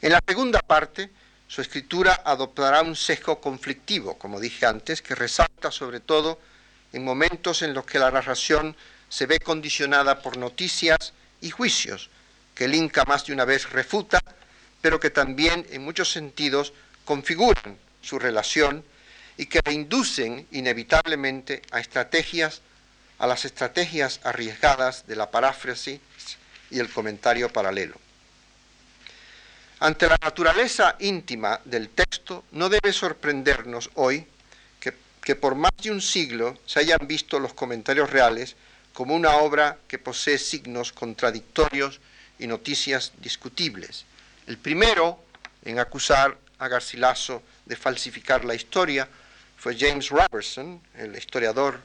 [0.02, 1.10] En la segunda parte,
[1.48, 6.40] su escritura adoptará un sesgo conflictivo, como dije antes, que resalta sobre todo
[6.96, 8.74] en momentos en los que la narración
[9.10, 12.10] se ve condicionada por noticias y juicios
[12.56, 14.22] que el más de una vez refuta,
[14.82, 16.72] pero que también en muchos sentidos
[17.04, 18.86] configuran su relación
[19.36, 22.62] y que inducen inevitablemente a estrategias,
[23.20, 26.00] a las estrategias arriesgadas de la paráfrasis
[26.72, 27.96] y el comentario paralelo.
[29.82, 34.26] Ante la naturaleza íntima del texto, no debe sorprendernos hoy
[35.26, 38.56] que, por más de un siglo se hayan visto los comentarios reales
[38.94, 42.00] como una obra que posee signos contradictorios
[42.38, 44.06] y noticias discutibles.
[44.46, 45.20] El primero
[45.66, 49.10] en acusar a Garcilaso de falsificar la historia
[49.58, 51.82] fue James Robertson, el historiador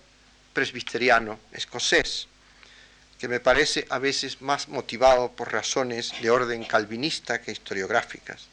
[0.52, 2.28] presbiteriano escocés,
[3.18, 8.48] que me parece a veces más motivado por razones de orden calvinista que historiográficas.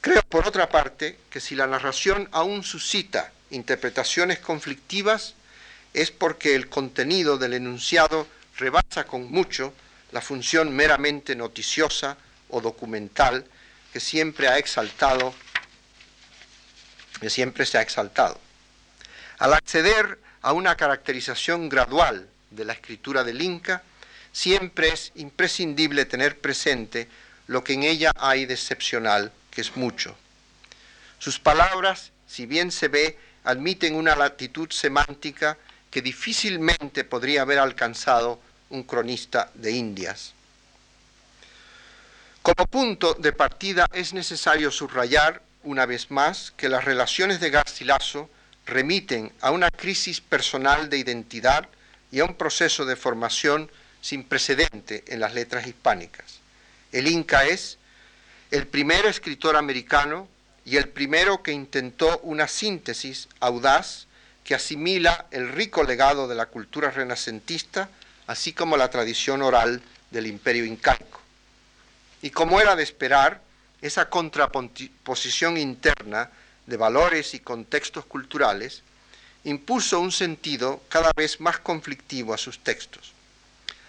[0.00, 5.34] Creo, por otra parte, que si la narración aún suscita interpretaciones conflictivas,
[5.94, 9.72] es porque el contenido del enunciado rebasa con mucho
[10.12, 12.16] la función meramente noticiosa
[12.48, 13.44] o documental
[13.92, 15.34] que siempre ha exaltado,
[17.20, 18.38] que siempre se ha exaltado.
[19.38, 23.82] Al acceder a una caracterización gradual de la escritura del Inca,
[24.32, 27.08] siempre es imprescindible tener presente
[27.46, 30.16] lo que en ella hay de excepcional, que es mucho.
[31.18, 35.56] Sus palabras, si bien se ve, admiten una latitud semántica
[35.90, 40.34] que difícilmente podría haber alcanzado un cronista de Indias.
[42.42, 48.30] Como punto de partida es necesario subrayar una vez más que las relaciones de Garcilaso
[48.66, 51.68] remiten a una crisis personal de identidad
[52.10, 53.70] y a un proceso de formación
[54.00, 56.40] sin precedente en las letras hispánicas.
[56.92, 57.78] El Inca es
[58.50, 60.28] el primer escritor americano
[60.68, 64.06] y el primero que intentó una síntesis audaz
[64.44, 67.88] que asimila el rico legado de la cultura renacentista,
[68.26, 71.22] así como la tradición oral del imperio incaico.
[72.20, 73.40] Y como era de esperar,
[73.80, 76.30] esa contraposición interna
[76.66, 78.82] de valores y contextos culturales
[79.44, 83.14] impuso un sentido cada vez más conflictivo a sus textos.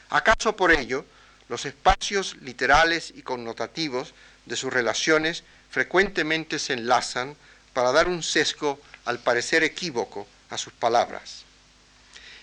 [0.10, 1.04] ¿Acaso por ello
[1.50, 4.14] los espacios literales y connotativos
[4.46, 7.36] de sus relaciones frecuentemente se enlazan
[7.74, 11.44] para dar un sesgo al parecer equívoco a sus palabras?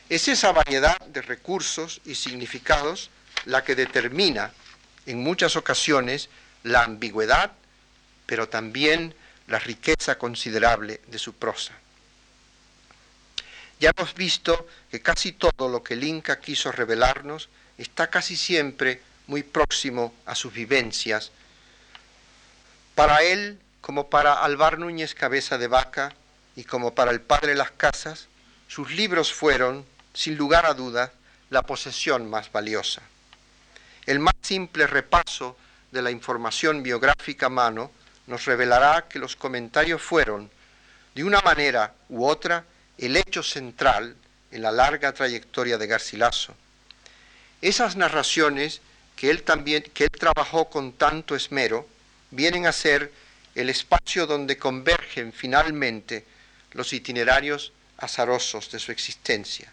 [0.08, 3.10] Es esa variedad de recursos y significados
[3.44, 4.52] la que determina
[5.06, 6.28] en muchas ocasiones
[6.62, 7.52] la ambigüedad,
[8.26, 9.14] pero también
[9.46, 11.72] la riqueza considerable de su prosa.
[13.78, 17.48] Ya hemos visto que casi todo lo que el Inca quiso revelarnos
[17.78, 21.30] está casi siempre muy próximo a sus vivencias,
[22.96, 26.14] Para él, como para Alvar Núñez Cabeza de Vaca
[26.56, 28.26] y como para el padre Las Casas,
[28.68, 29.84] sus libros fueron,
[30.14, 31.10] sin lugar a dudas,
[31.50, 33.02] la posesión más valiosa.
[34.06, 35.58] El más simple repaso
[35.90, 37.90] de la información biográfica a mano
[38.26, 40.50] nos revelará que los comentarios fueron,
[41.14, 42.64] de una manera u otra,
[42.96, 44.16] el hecho central
[44.50, 46.54] en la larga trayectoria de Garcilaso.
[47.60, 48.80] Esas narraciones
[49.16, 51.86] que él también que él trabajó con tanto esmero
[52.30, 53.12] vienen a ser
[53.54, 56.24] el espacio donde convergen finalmente
[56.72, 59.72] los itinerarios azarosos de su existencia.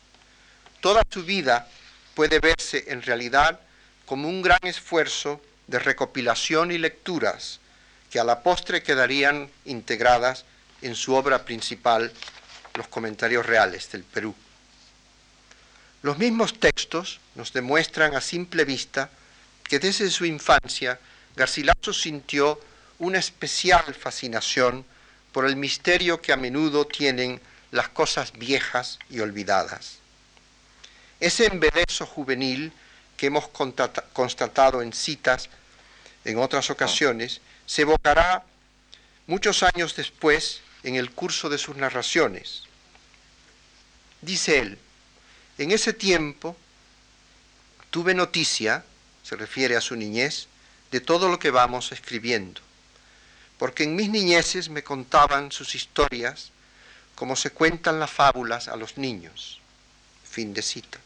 [0.80, 1.68] Toda su vida
[2.16, 3.60] puede verse en realidad
[4.06, 7.60] como un gran esfuerzo de recopilación y lecturas
[8.10, 10.46] que a la postre quedarían integradas
[10.82, 12.12] en su obra principal,
[12.76, 14.36] Los Comentarios Reales del Perú.
[16.02, 19.10] Los mismos textos nos demuestran a simple vista
[19.64, 21.00] que desde su infancia
[21.36, 22.60] Garcilaso sintió
[23.00, 24.86] una especial fascinación
[25.32, 29.98] por el misterio que a menudo tienen las cosas viejas y olvidadas.
[31.20, 32.72] Ese embelezo juvenil
[33.18, 33.48] que hemos
[34.14, 35.50] constatado en citas
[36.26, 38.44] en otras ocasiones, se evocará
[39.28, 42.64] muchos años después en el curso de sus narraciones.
[44.22, 44.78] Dice él,
[45.58, 46.56] en ese tiempo
[47.90, 48.84] tuve noticia,
[49.24, 50.48] se refiere a su niñez,
[50.94, 52.62] de todo lo que vamos escribiendo,
[53.58, 56.52] porque en mis niñeces me contaban sus historias
[57.16, 59.60] como se cuentan las fábulas a los niños.
[60.24, 61.00] Fin de cita.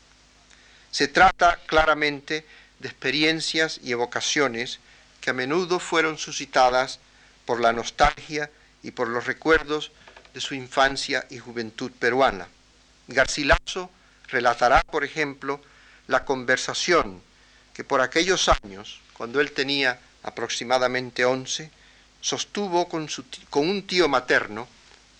[0.91, 2.45] Se trata claramente
[2.79, 4.81] de experiencias y evocaciones
[5.21, 6.99] que a menudo fueron suscitadas
[7.45, 8.51] por la nostalgia
[8.83, 9.93] y por los recuerdos
[10.33, 12.49] de su infancia y juventud peruana.
[13.07, 13.89] Garcilaso
[14.27, 15.61] relatará, por ejemplo,
[16.07, 17.21] la conversación
[17.73, 21.71] que por aquellos años, cuando él tenía aproximadamente once,
[22.21, 23.09] sostuvo con,
[23.49, 24.67] con un tío materno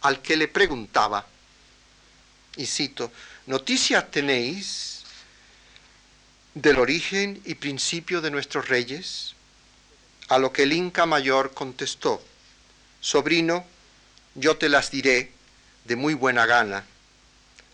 [0.02, 1.26] al que le preguntaba,
[2.56, 3.12] y cito,
[3.45, 5.04] ¿noticias tenéis
[6.54, 9.36] del origen y principio de nuestros reyes?
[10.28, 12.22] A lo que el Inca mayor contestó,
[13.00, 13.66] Sobrino,
[14.36, 15.32] yo te las diré
[15.86, 16.86] de muy buena gana.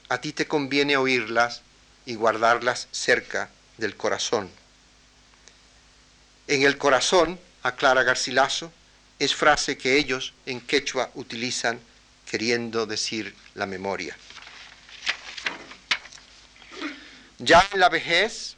[0.10, 1.62] A ti te conviene oírlas
[2.06, 4.50] y guardarlas cerca del corazón.
[6.48, 8.72] En el corazón, aclara Garcilaso,
[9.18, 11.80] es frase que ellos en quechua utilizan
[12.30, 14.18] queriendo decir la memoria.
[17.40, 18.56] Ya en la vejez,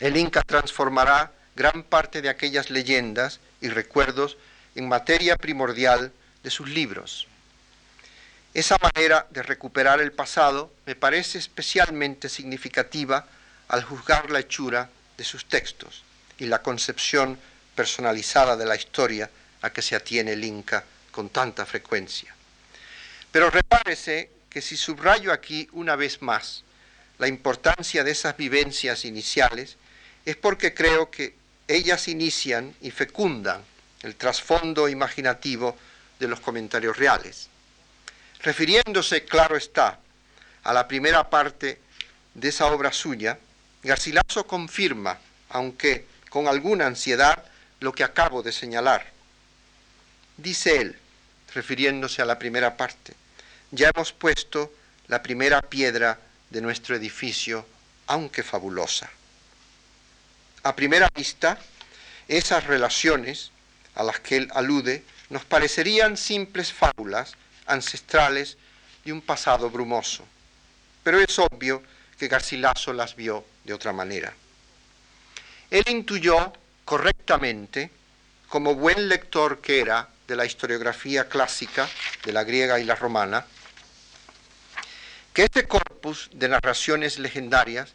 [0.00, 4.36] el Inca transformará gran parte de aquellas leyendas y recuerdos
[4.74, 6.12] en materia primordial
[6.42, 7.28] de sus libros.
[8.52, 13.26] Esa manera de recuperar el pasado me parece especialmente significativa
[13.68, 16.03] al juzgar la hechura de sus textos
[16.38, 17.38] y la concepción
[17.74, 19.30] personalizada de la historia
[19.62, 22.34] a que se atiene el Inca con tanta frecuencia.
[23.30, 26.62] Pero repárese que si subrayo aquí una vez más
[27.18, 29.76] la importancia de esas vivencias iniciales,
[30.24, 31.34] es porque creo que
[31.68, 33.62] ellas inician y fecundan
[34.02, 35.76] el trasfondo imaginativo
[36.18, 37.48] de los comentarios reales.
[38.40, 39.98] Refiriéndose, claro está,
[40.62, 41.80] a la primera parte
[42.34, 43.38] de esa obra suya,
[43.82, 45.18] Garcilaso confirma,
[45.50, 47.44] aunque con alguna ansiedad,
[47.78, 49.06] lo que acabo de señalar.
[50.36, 50.98] Dice él,
[51.54, 53.14] refiriéndose a la primera parte,
[53.70, 54.74] ya hemos puesto
[55.06, 56.18] la primera piedra
[56.50, 57.64] de nuestro edificio,
[58.08, 59.08] aunque fabulosa.
[60.64, 61.56] A primera vista,
[62.26, 63.52] esas relaciones
[63.94, 67.34] a las que él alude nos parecerían simples fábulas
[67.66, 68.56] ancestrales
[69.04, 70.26] de un pasado brumoso,
[71.04, 71.80] pero es obvio
[72.18, 74.34] que Garcilaso las vio de otra manera.
[75.74, 76.52] Él intuyó
[76.84, 77.90] correctamente,
[78.48, 81.90] como buen lector que era de la historiografía clásica,
[82.24, 83.44] de la griega y la romana,
[85.32, 87.92] que este corpus de narraciones legendarias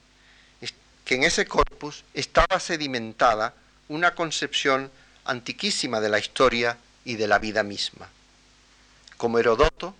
[1.06, 3.54] que en ese corpus estaba sedimentada
[3.88, 4.92] una concepción
[5.24, 8.10] antiquísima de la historia y de la vida misma.
[9.16, 9.96] Como Herodoto,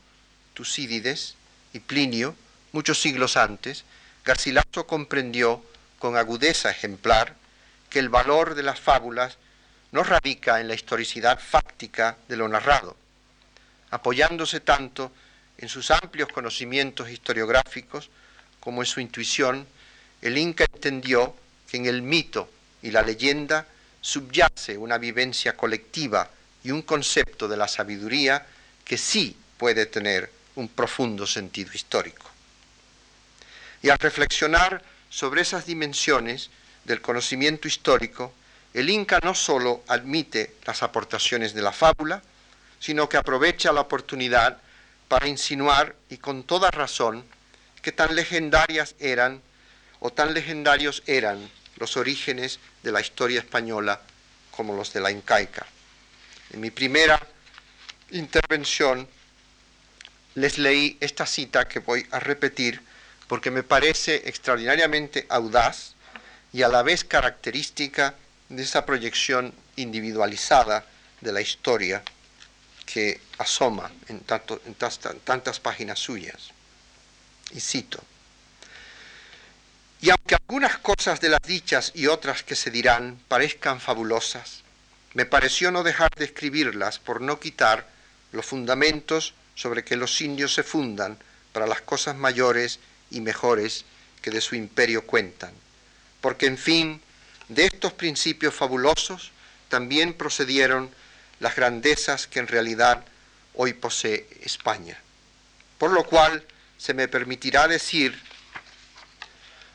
[0.54, 1.36] Tucídides
[1.72, 2.36] y Plinio,
[2.74, 3.86] muchos siglos antes,
[4.26, 5.64] Garcilaso comprendió
[5.98, 7.40] con agudeza ejemplar
[7.90, 9.38] que el valor de las fábulas
[9.92, 12.96] no radica en la historicidad fáctica de lo narrado,
[13.92, 15.12] apoyándose tanto
[15.58, 18.10] en sus amplios conocimientos historiográficos
[18.60, 19.68] como en su intuición
[20.22, 21.36] el Inca entendió
[21.70, 22.50] que en el mito
[22.82, 23.66] y la leyenda
[24.02, 26.30] subyace una vivencia colectiva
[26.64, 28.46] y un concepto de la sabiduría
[28.84, 32.30] que sí puede tener un profundo sentido histórico.
[33.82, 36.50] Y al reflexionar sobre esas dimensiones
[36.86, 38.34] del conocimiento histórico,
[38.74, 42.22] el Inca no solo admite las aportaciones de la fábula,
[42.80, 44.58] sino que aprovecha la oportunidad
[45.08, 47.26] para insinuar, y con toda razón,
[47.82, 49.42] que tan legendarias eran
[50.00, 54.02] o tan legendarios eran los orígenes de la historia española
[54.52, 55.66] como los de la incaica.
[56.52, 57.20] En mi primera
[58.12, 59.08] intervención
[60.36, 62.82] les leí esta cita que voy a repetir
[63.28, 65.96] porque me parece extraordinariamente audaz
[66.54, 68.16] y a la vez característica
[68.50, 70.86] de esa proyección individualizada
[71.22, 72.04] de la historia
[72.86, 76.50] que asoma en, tantas páginas suyas.
[77.52, 78.04] Y cito,
[80.02, 84.62] y aunque algunas cosas de las dichas y otras que se dirán parezcan fabulosas,
[85.14, 87.86] me pareció no dejar de escribirlas por no quitar
[88.32, 91.18] los fundamentos sobre que los indios se fundan
[91.52, 92.80] para las cosas mayores
[93.12, 93.84] y mejores
[94.22, 95.54] que de su imperio cuentan.
[96.22, 97.02] Porque, en fin,
[97.50, 99.32] de estos principios fabulosos
[99.70, 100.90] también procedieron
[101.40, 103.04] las grandezas que en realidad
[103.56, 104.98] hoy posee España.
[105.78, 106.46] Por lo cual
[106.78, 108.22] se me permitirá decir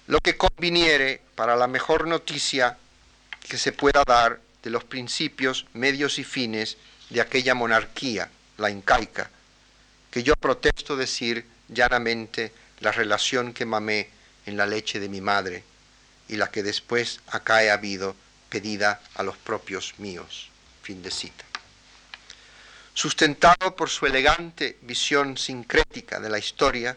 [0.06, 2.76] lo que conviniere para la mejor noticia
[3.40, 6.76] que se pueda dar de los principios, medios y fines
[7.10, 9.30] de aquella monarquía, la incaica,
[10.10, 14.08] que yo protesto decir llanamente la relación que mamé
[14.46, 15.64] en la leche de mi madre
[16.28, 18.16] y la que después acá he habido
[18.48, 20.48] pedida a los propios míos.
[20.82, 21.44] Fin de cita.
[22.94, 26.96] Sustentado por su elegante visión sincrética de la historia,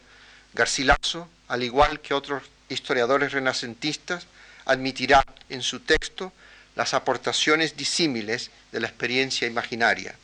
[0.54, 4.28] Garcilaso, al igual que otros historiadores renacentistas,
[4.66, 6.34] admitirá en su texto
[6.76, 10.16] las aportaciones disímiles de la experiencia imaginaria,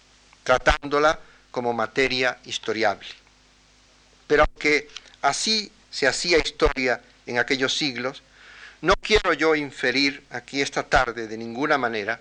[0.43, 3.09] tratándola como materia historiable.
[4.27, 4.89] Pero aunque
[5.21, 8.21] así se hacía historia en aquellos siglos,
[8.83, 12.19] no quiero yo inferir aquí esta tarde de ninguna manera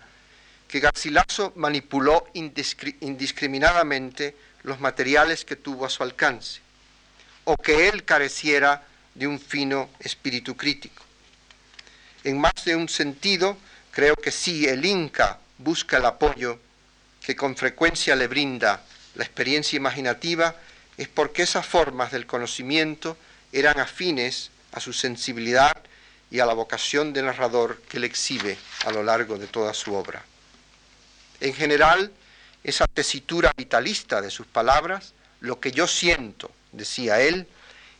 [0.68, 6.60] que Garcilaso manipuló indiscriminadamente los materiales que tuvo a su alcance,
[7.44, 11.02] o que él careciera de un fino espíritu crítico.
[12.22, 13.58] En más de un sentido,
[13.90, 16.60] creo que sí, el Inca busca el apoyo
[17.24, 18.84] que con frecuencia le brinda
[19.16, 20.54] la experiencia imaginativa,
[20.96, 23.16] es porque esas formas del conocimiento
[23.50, 25.72] eran afines a su sensibilidad
[26.32, 28.56] y a la vocación de narrador que le exhibe
[28.86, 30.24] a lo largo de toda su obra.
[31.40, 32.10] En general,
[32.64, 37.46] esa tesitura vitalista de sus palabras, lo que yo siento, decía él,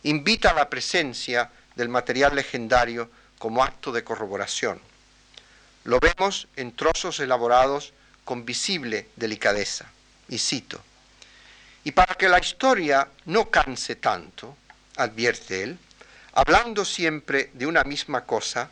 [0.05, 4.81] invita a la presencia del material legendario como acto de corroboración.
[5.85, 7.93] Lo vemos en trozos elaborados
[8.25, 9.91] con visible delicadeza.
[10.29, 10.81] Y cito,
[11.85, 14.57] y para que la historia no canse tanto,
[14.97, 15.79] advierte él,
[16.33, 18.71] hablando siempre de una misma cosa,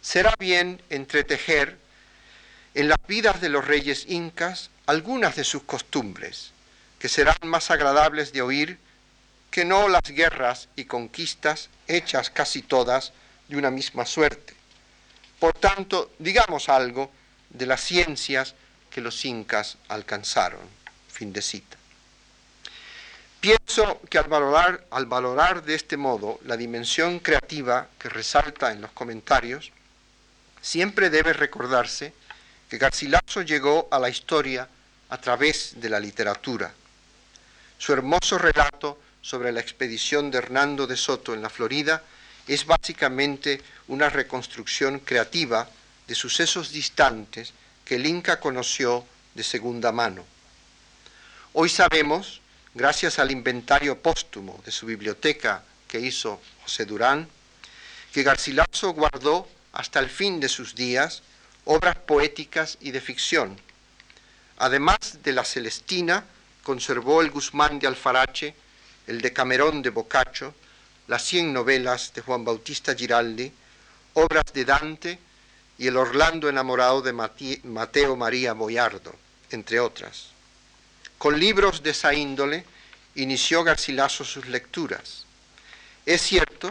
[0.00, 1.78] será bien entretejer
[2.74, 6.52] en las vidas de los reyes incas algunas de sus costumbres,
[6.98, 8.78] que serán más agradables de oír
[9.50, 13.12] que no las guerras y conquistas hechas casi todas
[13.48, 14.54] de una misma suerte.
[15.38, 17.10] Por tanto, digamos algo
[17.50, 18.54] de las ciencias
[18.90, 20.60] que los incas alcanzaron.
[21.08, 21.81] Fin de cita.
[23.42, 28.80] Pienso que al valorar, al valorar de este modo la dimensión creativa que resalta en
[28.80, 29.72] los comentarios,
[30.60, 32.12] siempre debe recordarse
[32.70, 34.68] que Garcilaso llegó a la historia
[35.08, 36.72] a través de la literatura.
[37.78, 42.00] Su hermoso relato sobre la expedición de Hernando de Soto en la Florida
[42.46, 45.68] es básicamente una reconstrucción creativa
[46.06, 47.52] de sucesos distantes
[47.84, 50.24] que el Inca conoció de segunda mano.
[51.54, 52.40] Hoy sabemos
[52.74, 57.28] gracias al inventario póstumo de su biblioteca que hizo José Durán,
[58.12, 61.22] que Garcilaso guardó hasta el fin de sus días
[61.64, 63.58] obras poéticas y de ficción.
[64.58, 66.24] Además de la Celestina,
[66.62, 68.54] conservó el Guzmán de Alfarache,
[69.06, 70.54] el Decamerón de Boccaccio,
[71.08, 73.52] las cien novelas de Juan Bautista Giraldi,
[74.14, 75.18] obras de Dante
[75.78, 79.14] y el Orlando enamorado de Mateo María Boyardo,
[79.50, 80.31] entre otras.
[81.22, 82.64] Con libros de esa índole
[83.14, 85.24] inició Garcilaso sus lecturas.
[86.04, 86.68] Es cierto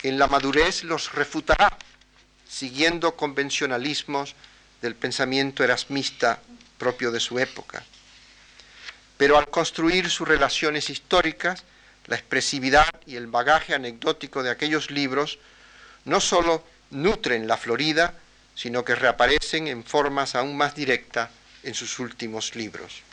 [0.00, 1.78] que en la madurez los refutará,
[2.48, 4.34] siguiendo convencionalismos
[4.82, 6.40] del pensamiento erasmista
[6.78, 7.84] propio de su época.
[9.18, 11.62] Pero al construir sus relaciones históricas,
[12.06, 15.38] la expresividad y el bagaje anecdótico de aquellos libros
[16.04, 18.14] no sólo nutren la Florida,
[18.56, 21.30] sino que reaparecen en formas aún más directas
[21.62, 23.05] en sus últimos libros.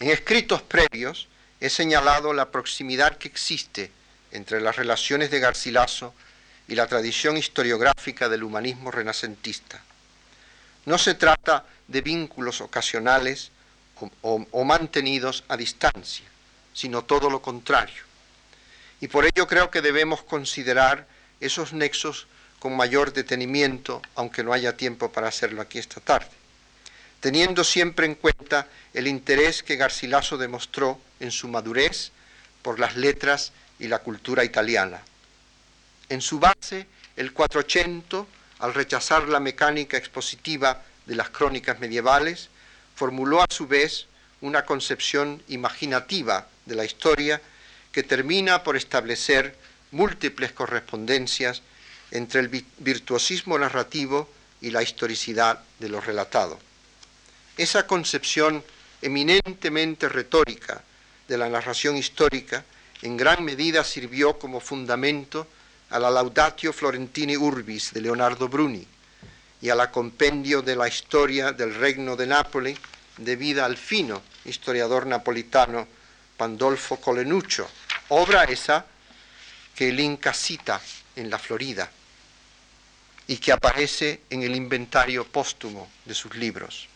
[0.00, 1.28] En escritos previos
[1.60, 3.90] he señalado la proximidad que existe
[4.30, 6.14] entre las relaciones de Garcilaso
[6.68, 9.82] y la tradición historiográfica del humanismo renacentista.
[10.86, 13.50] No se trata de vínculos ocasionales
[14.22, 16.26] o, o mantenidos a distancia,
[16.72, 18.04] sino todo lo contrario.
[19.00, 21.08] Y por ello creo que debemos considerar
[21.40, 22.28] esos nexos
[22.60, 26.30] con mayor detenimiento, aunque no haya tiempo para hacerlo aquí esta tarde,
[27.20, 32.12] teniendo siempre en cuenta el interés que Garcilaso demostró en su madurez
[32.62, 35.00] por las letras y la cultura italiana.
[36.08, 38.26] En su base, el 400,
[38.60, 42.48] al rechazar la mecánica expositiva de las crónicas medievales,
[42.94, 44.06] formuló a su vez
[44.40, 47.40] una concepción imaginativa de la historia
[47.92, 49.56] que termina por establecer
[49.90, 51.62] múltiples correspondencias
[52.10, 52.48] entre el
[52.78, 54.28] virtuosismo narrativo
[54.60, 56.58] y la historicidad de lo relatado.
[57.58, 58.62] Esa concepción
[59.02, 60.80] eminentemente retórica
[61.26, 62.64] de la narración histórica
[63.02, 65.48] en gran medida sirvió como fundamento
[65.90, 68.86] a la Laudatio Florentini Urbis de Leonardo Bruni
[69.60, 72.78] y a la compendio de la historia del Reino de Nápoles
[73.16, 75.88] debida al fino historiador napolitano
[76.36, 77.66] Pandolfo Colenuccio,
[78.10, 78.86] obra esa
[79.74, 80.80] que el Inca cita
[81.16, 81.90] en la Florida
[83.26, 86.87] y que aparece en el inventario póstumo de sus libros.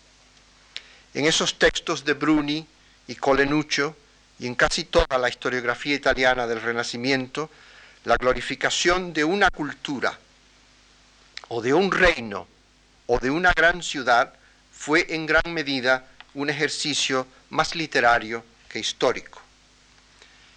[1.14, 2.66] En esos textos de Bruni
[3.06, 3.96] y Colenuccio
[4.38, 7.50] y en casi toda la historiografía italiana del Renacimiento,
[8.04, 10.18] la glorificación de una cultura
[11.48, 12.48] o de un reino
[13.06, 14.32] o de una gran ciudad
[14.72, 19.40] fue en gran medida un ejercicio más literario que histórico.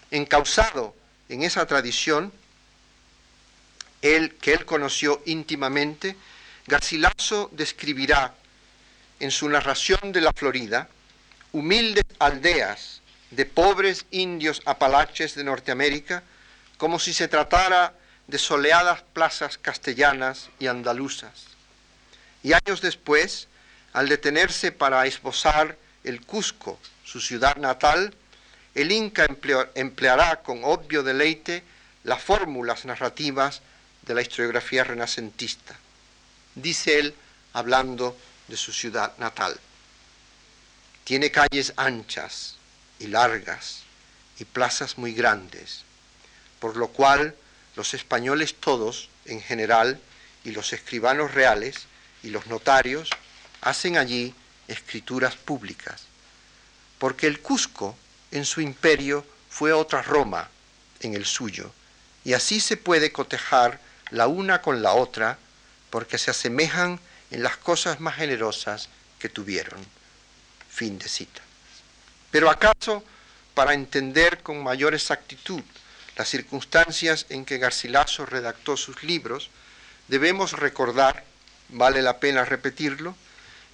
[0.09, 0.95] Encausado
[1.27, 2.31] en esa tradición,
[4.01, 6.15] él, que él conoció íntimamente,
[6.65, 8.33] Garcilaso describirá
[9.19, 10.89] en su narración de la Florida
[11.51, 13.01] humildes aldeas
[13.31, 16.23] de pobres indios apalaches de Norteamérica,
[16.77, 17.93] como si se tratara
[18.27, 21.45] de soleadas plazas castellanas y andaluzas.
[22.43, 23.47] Y años después,
[23.93, 28.13] al detenerse para esbozar el Cusco, su ciudad natal,
[28.73, 29.25] el Inca
[29.75, 31.63] empleará con obvio deleite
[32.03, 33.61] las fórmulas narrativas
[34.03, 35.75] de la historiografía renacentista.
[36.53, 37.15] Dice él,
[37.53, 38.15] hablando
[38.47, 39.59] de su ciudad natal.
[41.03, 42.55] Tiene calles anchas
[42.99, 43.81] y largas
[44.39, 45.83] y plazas muy grandes,
[46.59, 47.35] por lo cual
[47.75, 49.99] los españoles todos, en general,
[50.43, 51.87] y los escribanos reales
[52.23, 53.09] y los notarios,
[53.61, 54.33] hacen allí
[54.67, 56.03] escrituras públicas,
[56.99, 57.95] porque el Cusco
[58.31, 60.49] en su imperio fue otra Roma
[61.01, 61.71] en el suyo,
[62.23, 63.79] y así se puede cotejar
[64.11, 65.37] la una con la otra,
[65.89, 66.99] porque se asemejan
[67.35, 68.87] en las cosas más generosas
[69.19, 69.85] que tuvieron.
[70.69, 71.41] Fin de cita.
[72.31, 73.03] Pero acaso,
[73.53, 75.61] para entender con mayor exactitud
[76.15, 79.49] las circunstancias en que Garcilaso redactó sus libros,
[80.07, 81.25] debemos recordar,
[81.67, 83.17] vale la pena repetirlo,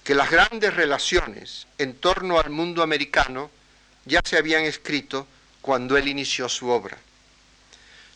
[0.02, 3.48] que las grandes relaciones en torno al mundo americano
[4.06, 5.28] ya se habían escrito
[5.60, 6.98] cuando él inició su obra.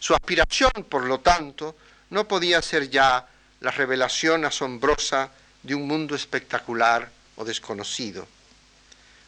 [0.01, 1.77] Su aspiración, por lo tanto,
[2.11, 3.29] no podía ser ya
[3.61, 5.31] la revelación asombrosa
[5.63, 8.27] de un mundo espectacular o desconocido.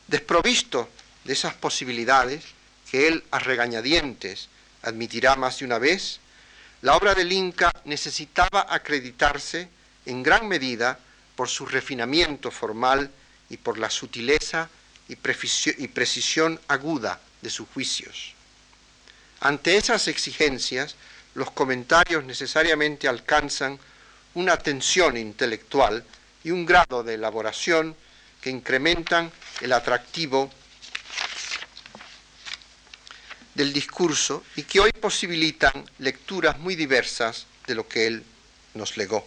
[0.06, 0.88] Desprovisto
[1.24, 2.44] de esas posibilidades
[2.90, 4.48] que él a regañadientes
[4.82, 6.20] admitirá más de una vez,
[6.82, 9.68] la obra del Inca necesitaba acreditarse
[10.06, 10.98] en gran medida
[11.34, 13.10] por su refinamiento formal
[13.50, 14.68] y por la sutileza
[15.08, 18.34] y, precisión aguda de sus juicios.
[19.40, 20.96] Ante esas exigencias,
[21.34, 23.78] los comentarios necesariamente alcanzan
[24.38, 26.04] una tensión intelectual
[26.44, 27.96] y un grado de elaboración
[28.40, 30.48] que incrementan el atractivo
[33.56, 38.22] del discurso y que hoy posibilitan lecturas muy diversas de lo que él
[38.74, 39.26] nos legó.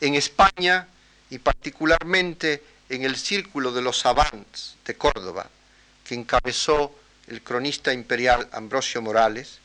[0.00, 0.88] En España
[1.30, 5.48] y particularmente en el círculo de los savants de Córdoba,
[6.02, 9.60] que encabezó el cronista imperial Ambrosio Morales,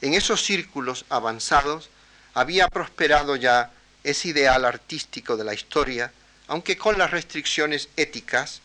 [0.00, 1.88] en esos círculos avanzados
[2.34, 3.70] había prosperado ya
[4.04, 6.12] ese ideal artístico de la historia,
[6.48, 8.60] aunque con las restricciones éticas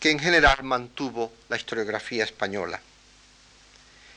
[0.00, 2.80] que en general mantuvo la historiografía española.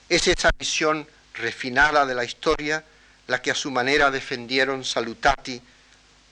[0.08, 2.84] Es esa visión refinada de la historia
[3.28, 5.62] la que a su manera defendieron Salutati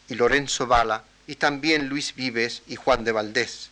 [0.09, 3.69] y Lorenzo Bala y también Luis Vives y Juan de Valdés,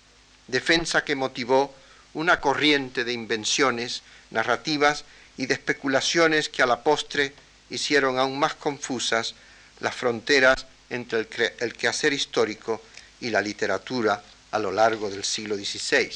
[0.48, 1.74] defensa que motivó
[2.14, 5.06] una corriente de invenciones narrativas
[5.38, 7.34] y de especulaciones que a la postre
[7.70, 9.36] hicieron aún más confusas
[9.80, 11.28] las fronteras entre
[11.60, 12.82] el, quehacer histórico
[13.20, 16.12] y la literatura a lo largo del siglo XVI.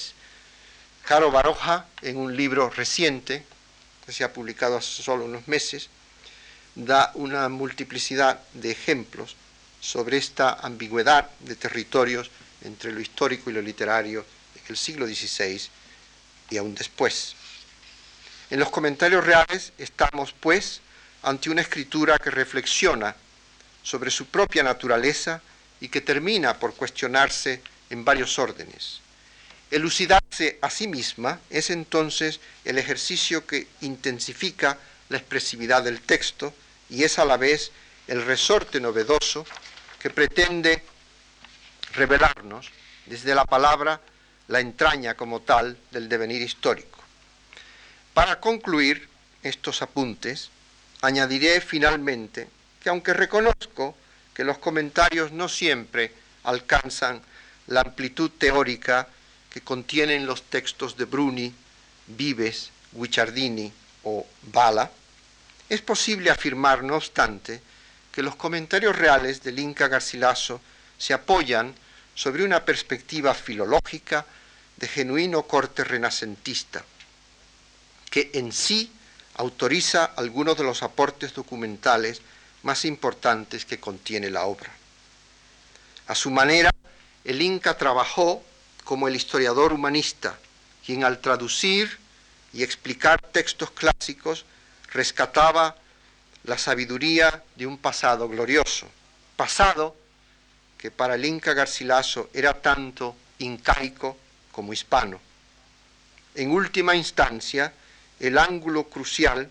[1.05, 3.43] Caro Baroja, en un libro reciente,
[4.05, 5.89] que se ha publicado hace solo unos meses,
[6.75, 9.35] da una multiplicidad de ejemplos
[9.81, 12.29] sobre esta ambigüedad de territorios
[12.61, 14.25] entre lo histórico y lo literario
[14.55, 15.61] en el siglo XVI
[16.49, 17.35] y aún después.
[18.49, 20.81] En los comentarios reales estamos, pues,
[21.23, 23.15] ante una escritura que reflexiona
[23.83, 25.41] sobre su propia naturaleza
[25.81, 29.01] y que termina por cuestionarse en varios órdenes.
[29.71, 34.77] Elucidarse a sí misma es entonces el ejercicio que intensifica
[35.09, 36.53] la expresividad del texto
[36.89, 37.71] y es a la vez
[38.07, 39.45] el resorte novedoso
[39.99, 40.83] que pretende
[41.93, 42.71] revelarnos
[43.05, 44.01] desde la palabra
[44.47, 46.99] la entraña como tal del devenir histórico.
[48.13, 49.07] Para concluir
[49.43, 50.49] estos apuntes,
[51.01, 52.47] añadiré finalmente
[52.81, 53.95] que aunque reconozco
[54.33, 57.21] que los comentarios no siempre alcanzan
[57.67, 59.07] la amplitud teórica
[59.49, 61.53] que contienen los textos de Bruni,
[62.07, 63.71] Vives, Guicciardini
[64.03, 64.89] o Bala,
[65.67, 67.61] es posible afirmar, no obstante,
[68.11, 70.61] que los comentarios reales del Inca Garcilaso
[70.97, 71.75] se apoyan
[72.15, 74.25] sobre una perspectiva filológica
[74.77, 76.83] de genuino corte renacentista,
[78.09, 78.91] que en sí
[79.39, 82.21] autoriza algunos de los aportes documentales
[82.63, 84.69] más importantes que contiene la obra.
[86.07, 86.71] A su manera,
[87.23, 88.43] el Inca trabajó
[88.83, 90.37] como el historiador humanista,
[90.85, 91.99] quien al traducir
[92.51, 94.43] y explicar textos clásicos
[94.91, 95.77] rescataba
[96.43, 98.89] la sabiduría de un pasado glorioso,
[99.37, 99.95] pasado
[100.77, 104.17] que para el Inca Garcilaso era tanto incaico
[104.51, 105.21] como hispano.
[106.35, 107.71] En última instancia,
[108.19, 109.49] el ángulo crucial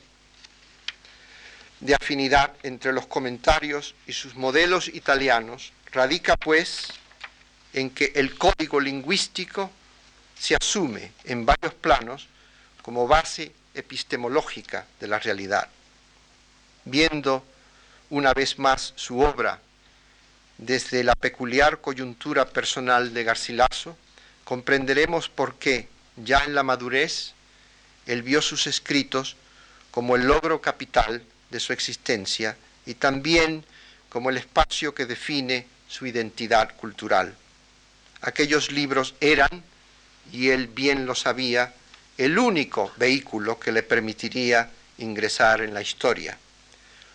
[1.81, 6.89] de afinidad entre los comentarios y sus modelos italianos radica pues
[7.73, 9.71] en que el código lingüístico
[10.39, 12.29] se asume en varios planos
[12.83, 15.69] como base epistemológica de la realidad.
[16.85, 17.45] Viendo
[18.11, 19.61] una vez más su obra
[20.57, 23.97] desde la peculiar coyuntura personal de Garcilaso,
[24.45, 27.35] comprenderemos por qué, ya en la madurez,
[28.09, 29.37] él vio sus escritos
[29.91, 32.57] como el logro capital de su existencia
[32.87, 33.65] y también
[34.09, 37.37] como el espacio que define su identidad cultural.
[38.23, 39.63] Aquellos libros eran,
[40.33, 41.75] y él bien lo sabía,
[42.17, 46.37] el único vehículo que le permitiría ingresar en la historia.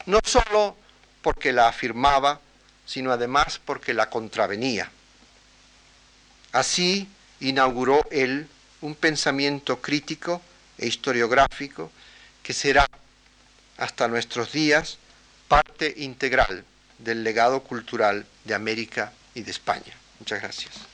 [0.06, 0.78] No sólo
[1.24, 2.40] porque la afirmaba,
[2.86, 4.92] sino además porque la contravenía.
[6.52, 7.08] Así
[7.40, 8.48] inauguró él
[8.82, 10.42] un pensamiento crítico
[10.78, 11.92] e historiográfico
[12.42, 12.88] que será
[13.78, 14.98] hasta nuestros días
[15.48, 16.64] parte integral
[17.00, 19.94] del legado cultural de América y de España.
[20.20, 20.93] Muchas gracias.